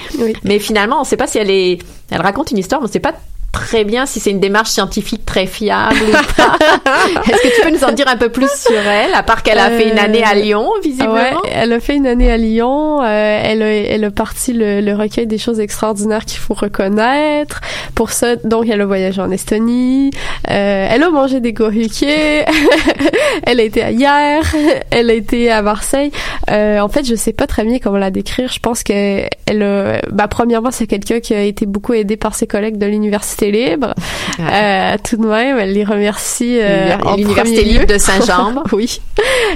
[0.43, 1.79] mais finalement, on ne sait pas si elle est,
[2.11, 3.13] elle raconte une histoire, mais on ne sait pas
[3.55, 6.57] très bien si c'est une démarche scientifique très fiable ou pas.
[7.31, 9.59] Est-ce que tu peux nous en dire un peu plus sur elle, à part qu'elle
[9.59, 11.13] a fait une année à euh, Lyon, visiblement?
[11.13, 13.01] Ouais, elle a fait une année à Lyon.
[13.01, 17.61] Euh, elle, a, elle a parti le, le recueil des choses extraordinaires qu'il faut reconnaître.
[17.95, 20.11] Pour ça, donc, elle a voyagé en Estonie.
[20.49, 22.43] Euh, elle a mangé des gorukiers.
[23.47, 24.43] elle a été à hier.
[24.91, 26.11] Elle a été à Marseille.
[26.49, 28.51] Euh, en fait, je sais pas très bien comment la décrire.
[28.51, 32.47] Je pense qu'elle, elle, bah, premièrement, c'est quelqu'un qui a été beaucoup aidé par ses
[32.47, 33.93] collègues de l'université libre.
[34.39, 38.63] Euh, tout de même, elle les remercie euh, en L'université libre de Saint-Jean.
[38.71, 38.99] oui,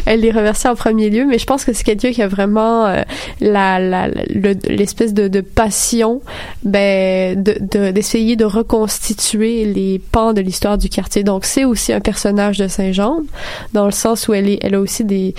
[0.06, 2.86] elle les remercie en premier lieu, mais je pense que c'est quelqu'un qui a vraiment
[2.86, 3.02] euh,
[3.42, 4.08] la, la,
[4.68, 6.22] l'espèce de, de, passion,
[6.64, 11.24] ben, de, d'essayer de, reconstituer les pans de l'histoire du quartier.
[11.24, 13.22] Donc, c'est aussi un personnage de Saint-Jean,
[13.74, 15.36] dans le sens où elle est, elle a aussi des,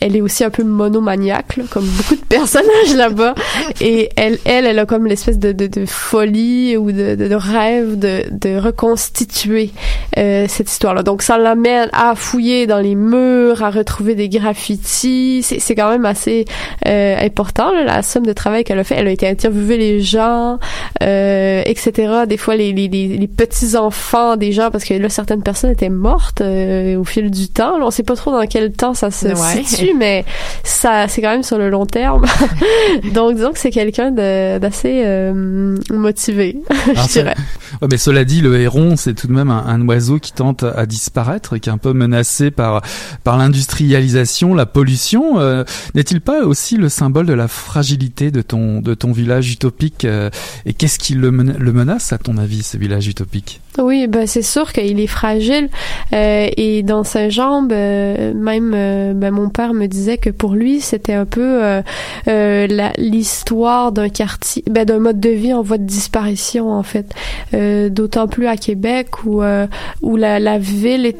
[0.00, 3.34] elle est aussi un peu monomaniaque, comme beaucoup de personnages là-bas.
[3.80, 7.34] Et elle, elle, elle a comme l'espèce de, de, de folie ou de, de, de
[7.34, 9.70] rêve de, de reconstituer
[10.18, 11.02] euh, cette histoire-là.
[11.02, 15.42] Donc, ça l'amène à fouiller dans les murs, à retrouver des graffitis.
[15.42, 16.44] C'est quand même assez
[16.86, 18.96] euh, important, là, la somme de travail qu'elle a fait.
[18.96, 20.58] Elle a été interviewer les gens,
[21.02, 22.24] euh, etc.
[22.26, 26.40] Des fois, les, les, les, petits-enfants des gens, parce que là, certaines personnes étaient mortes
[26.40, 27.78] euh, au fil du temps.
[27.78, 29.28] Là, on sait pas trop dans quel temps ça se
[29.64, 30.24] situe, mais
[30.64, 32.26] ça, c'est quand même sur le long terme.
[33.14, 36.56] Donc, disons que c'est quelqu'un d'assez euh, motivé,
[36.94, 37.36] je dirais
[37.88, 41.56] mais cela dit, le héron, c'est tout de même un, oiseau qui tente à disparaître
[41.56, 42.82] et qui est un peu menacé par
[43.24, 45.40] par l'industrialisation, la pollution.
[45.40, 45.64] Euh,
[45.94, 50.30] n'est-il pas aussi le symbole de la fragilité de ton de ton village utopique euh,
[50.66, 53.60] Et qu'est-ce qui le, menace, à ton avis, ce village utopique?
[53.78, 55.68] Oui, ben c'est sûr qu'il est fragile.
[56.12, 58.70] Euh, et dans sa jambe, euh, même
[59.18, 61.82] ben, mon père me disait que pour lui, c'était un peu
[62.28, 67.14] euh, l'histoire d'un quartier, ben, d'un mode de vie en voie de disparition en fait.
[67.90, 69.42] D'autant plus à Québec où
[70.02, 71.16] où la, la ville est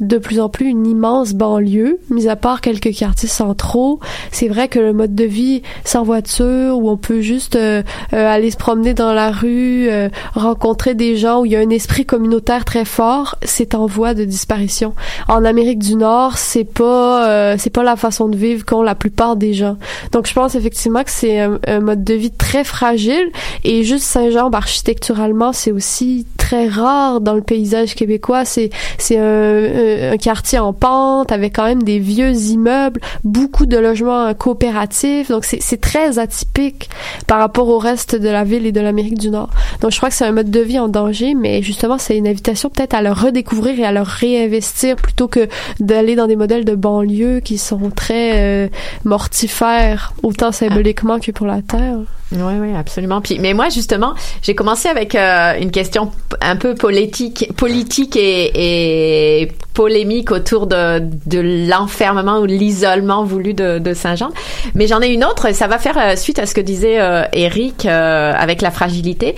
[0.00, 4.00] de plus en plus une immense banlieue, mis à part quelques quartiers centraux.
[4.32, 7.82] C'est vrai que le mode de vie sans voiture, où on peut juste euh,
[8.12, 11.60] euh, aller se promener dans la rue, euh, rencontrer des gens, où il y a
[11.60, 14.94] un esprit communautaire très fort, c'est en voie de disparition.
[15.28, 19.36] En Amérique du Nord, c'est pas c'est pas la façon de vivre qu'ont la plupart
[19.36, 19.76] des gens.
[20.12, 23.30] Donc je pense effectivement que c'est un, mode de vie très fragile
[23.62, 28.44] et juste Saint-Jean architecturalement, c'est aussi très rare dans le paysage québécois.
[28.44, 29.83] C'est c'est un, un,
[30.20, 35.28] quartier en pente avec quand même des vieux immeubles, beaucoup de logements coopératifs.
[35.28, 36.90] Donc c'est c'est très atypique
[37.26, 39.50] par rapport au reste de la ville et de l'Amérique du Nord.
[39.80, 42.28] Donc je crois que c'est un mode de vie en danger, mais justement c'est une
[42.28, 45.48] invitation peut-être à le redécouvrir et à le réinvestir plutôt que
[45.80, 48.68] d'aller dans des modèles de banlieue qui sont très euh,
[49.04, 51.98] mortifères, autant symboliquement que pour la terre.
[52.32, 53.20] Oui, oui, absolument.
[53.20, 56.10] Puis, mais moi, justement, j'ai commencé avec euh, une question
[56.40, 63.78] un peu politique, politique et, et polémique autour de, de l'enfermement ou l'isolement voulu de,
[63.78, 64.30] de Saint-Jean.
[64.74, 67.00] Mais j'en ai une autre, et ça va faire euh, suite à ce que disait
[67.00, 69.34] euh, Eric avec la fragilité.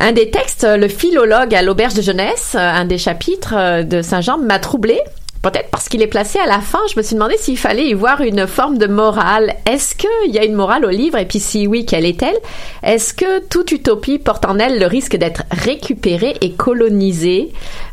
[0.00, 4.58] Un des textes, le philologue à l'auberge de jeunesse, un des chapitres de Saint-Jean m'a
[4.58, 5.00] troublé
[5.42, 7.94] Peut-être parce qu'il est placé à la fin, je me suis demandé s'il fallait y
[7.94, 9.54] voir une forme de morale.
[9.66, 11.16] Est-ce qu'il y a une morale au livre?
[11.16, 12.36] Et puis si oui, quelle est-elle?
[12.82, 17.52] Est-ce que toute utopie porte en elle le risque d'être récupérée et colonisée?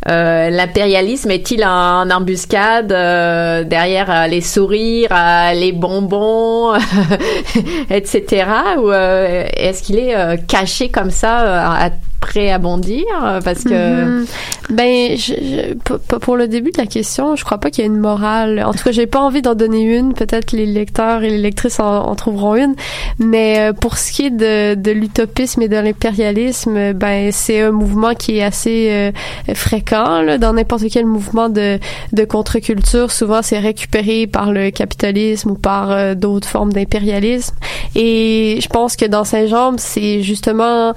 [0.09, 5.15] Euh, L'impérialisme est-il en embuscade euh, derrière euh, les sourires,
[5.53, 6.73] les bonbons,
[7.91, 8.45] etc.
[8.79, 13.05] Ou est-ce qu'il est caché comme ça prêt à bondir
[13.43, 14.25] parce que mhm.
[14.69, 15.73] ben je,
[16.19, 18.63] pour le début de la question je crois pas qu'il y ait une morale.
[18.65, 20.13] En tout cas j'ai pas envie d'en donner une.
[20.13, 22.75] Peut-être les lecteurs et les lectrices en, trouveront une.
[23.19, 27.71] Mais euh, pour ce qui est de, de l'utopisme et de l'impérialisme ben c'est un
[27.71, 29.11] mouvement qui est assez euh,
[29.53, 31.79] fréquent là, dans n'importe quel mouvement de,
[32.13, 37.55] de contre-culture souvent c'est récupéré par le capitalisme ou par euh, d'autres formes d'impérialisme.
[37.95, 40.93] Et je pense que dans Saint-Jean c'est justement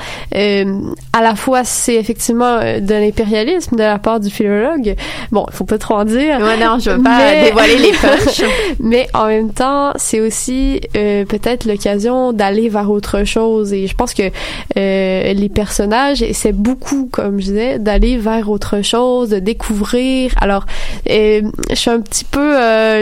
[1.12, 4.94] à la fois c'est effectivement euh, de l'impérialisme de la part du philologue.
[5.32, 6.38] Bon, il faut pas trop en dire.
[6.40, 8.42] Ouais, non, je veux pas dévoiler les punchs.
[8.80, 13.72] mais en même temps, c'est aussi euh, peut-être l'occasion d'aller vers autre chose.
[13.72, 14.30] Et je pense que
[14.76, 20.32] euh, les personnages essaient beaucoup, comme je disais, d'aller vers autre chose, de découvrir.
[20.40, 20.66] Alors,
[21.06, 21.42] je
[21.74, 22.54] suis un petit peu,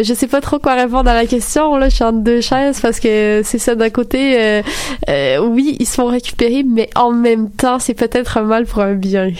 [0.02, 1.76] je sais pas trop quoi répondre à la question.
[1.76, 4.62] Là, je suis entre deux chaises parce que c'est ça d'un côté.
[5.08, 8.94] oui, ils se font récupérer, mais en même temps, c'est peut-être un mal pour un
[8.94, 9.30] bien.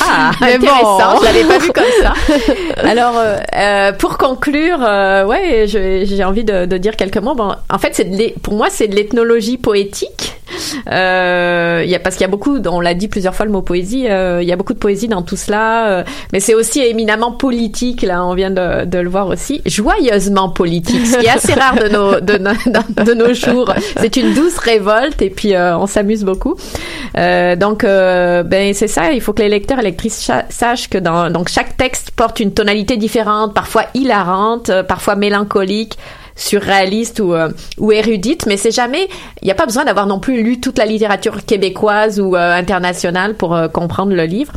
[0.00, 1.18] Ah, intéressant.
[1.20, 2.14] Je l'avais pas vu comme ça.
[2.82, 7.34] Alors, euh, euh, pour conclure, euh, ouais, j'ai envie de, de, dire quelques mots.
[7.34, 10.34] Bon, en fait, c'est pour moi, c'est de l'ethnologie poétique.
[10.92, 13.62] Euh, y a, parce qu'il y a beaucoup, on l'a dit plusieurs fois le mot
[13.62, 16.80] poésie, euh, il y a beaucoup de poésie dans tout cela, euh, mais c'est aussi
[16.80, 21.30] éminemment politique, là on vient de, de, le voir aussi, joyeusement politique, ce qui est
[21.30, 23.72] assez rare de nos, de, de nos jours.
[24.00, 26.54] C'est une douce révolte et puis euh, on s'amuse beaucoup.
[27.14, 31.48] donc ben c'est ça, il faut que les lecteurs et lectrices sachent que dans donc
[31.48, 35.98] chaque texte porte une tonalité différente, parfois hilarante, parfois mélancolique
[36.36, 39.08] surréaliste ou, euh, ou érudite, mais c'est jamais,
[39.42, 42.54] il n'y a pas besoin d'avoir non plus lu toute la littérature québécoise ou euh,
[42.54, 44.52] internationale pour euh, comprendre le livre.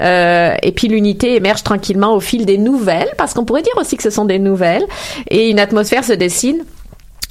[0.00, 4.02] et puis l'unité émerge tranquillement au fil des nouvelles, parce qu'on pourrait dire aussi que
[4.02, 4.84] ce sont des nouvelles,
[5.28, 6.64] et une atmosphère se dessine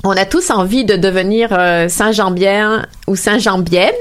[0.05, 1.49] on a tous envie de devenir
[1.87, 3.93] Saint-Jean-Bien ou Saint-Jean-Bienne.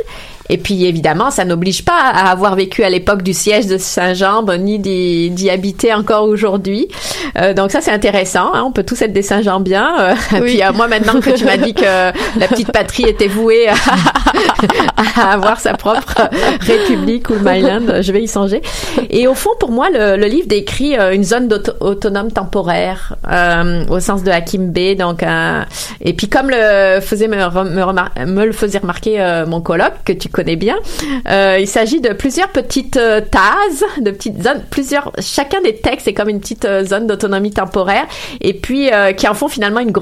[0.49, 4.45] Et puis évidemment, ça n'oblige pas à avoir vécu à l'époque du siège de Saint-Jean,
[4.59, 6.89] ni d'y habiter encore aujourd'hui.
[7.39, 8.53] Euh, donc ça, c'est intéressant.
[8.55, 8.65] Hein.
[8.67, 9.89] on peut tous être des Saint-Jean bien.
[10.01, 11.83] Euh, et puis euh, moi, maintenant que tu m'as dit que
[12.39, 13.75] la petite patrie était vouée à,
[15.17, 16.29] avoir sa propre
[16.61, 18.63] république ou Myland, je vais y songer.
[19.11, 21.49] Et au fond, pour moi, le, livre décrit une zone
[21.81, 23.17] autonome temporaire
[23.89, 24.97] au sens de Hakim B.
[24.97, 25.25] Donc,
[26.01, 30.77] et puis comme le faisait me, le faisait remarquer mon colloque que tu connais bien.
[31.29, 35.13] Euh, il s'agit de plusieurs petites euh, tases, de petites zones, plusieurs.
[35.21, 38.07] Chacun des textes est comme une petite euh, zone d'autonomie temporaire,
[38.41, 39.93] et puis qui en font finalement une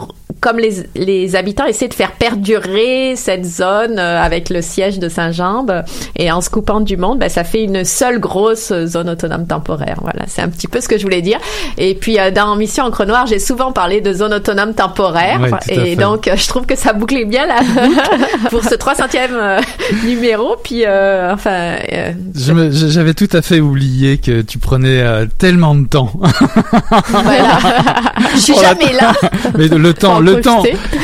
[0.41, 5.83] comme les, les habitants essaient de faire perdurer cette zone avec le siège de Saint-Jambe
[6.17, 9.97] et en se coupant du monde, ben, ça fait une seule grosse zone autonome temporaire.
[10.03, 11.39] Voilà, c'est un petit peu ce que je voulais dire.
[11.79, 16.31] Et puis dans Mission Encre Noire, j'ai souvent parlé de zone autonome temporaire et donc
[16.35, 17.61] je trouve que ça bouclait bien la
[18.51, 19.63] pour ce 300e
[20.05, 21.77] numéro puis euh, enfin.
[21.93, 26.13] Euh, j'avais tout à fait oublié que tu prenais euh, tellement de temps.
[27.09, 27.59] voilà.
[28.35, 29.13] Je suis jamais là.
[29.57, 30.63] Mais le temps, le temps.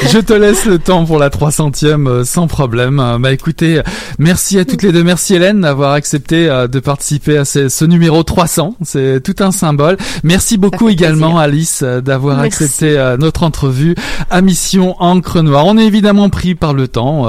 [0.08, 3.00] Je te laisse le temps pour la 300e sans problème.
[3.18, 3.80] Bah écoutez,
[4.18, 5.04] merci à toutes les deux.
[5.04, 8.76] Merci Hélène d'avoir accepté de participer à ce, numéro 300.
[8.82, 9.96] C'est tout un symbole.
[10.24, 13.94] Merci beaucoup également Alice d'avoir accepté notre entrevue
[14.30, 15.66] à Mission Encre Noire.
[15.66, 17.26] On est évidemment pris par le temps.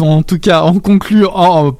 [0.00, 1.72] en tout cas, on conclut en,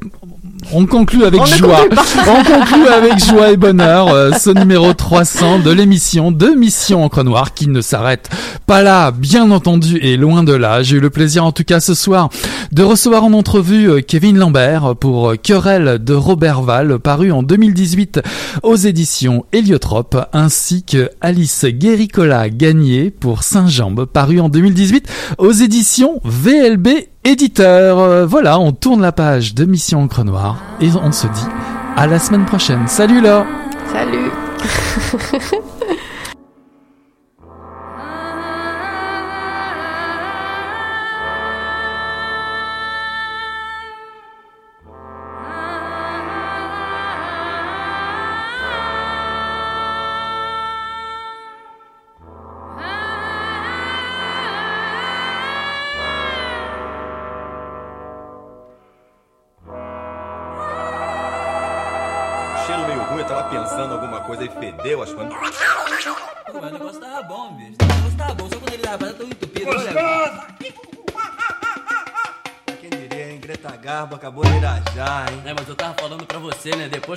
[0.72, 1.86] On conclut avec joie.
[2.28, 7.24] On conclut avec joie et bonheur euh, ce numéro 300 de l'émission de Mission Encre
[7.24, 8.30] Noire qui ne s'arrête
[8.66, 10.82] pas là, bien entendu, et loin de là.
[10.82, 12.28] J'ai eu le plaisir en tout cas ce soir
[12.72, 18.20] de recevoir en entrevue euh, Kevin Lambert pour Querelle de Robert Val, paru en 2018
[18.62, 25.08] aux éditions Héliotrope, ainsi que Alice Guéricola Gagné pour Saint-Jambe, paru en 2018
[25.38, 26.88] aux éditions VLB
[27.24, 27.98] éditeur.
[27.98, 31.46] Euh, voilà, on tourne la page de Mission Encre Noire et on se dit
[31.96, 32.86] à la semaine prochaine.
[32.86, 33.44] Salut là
[33.92, 34.30] Salut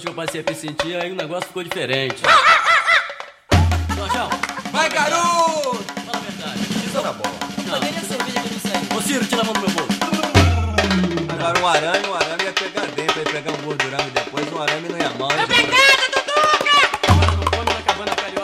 [0.04, 2.22] que eu passei a me sentir, aí o negócio ficou diferente.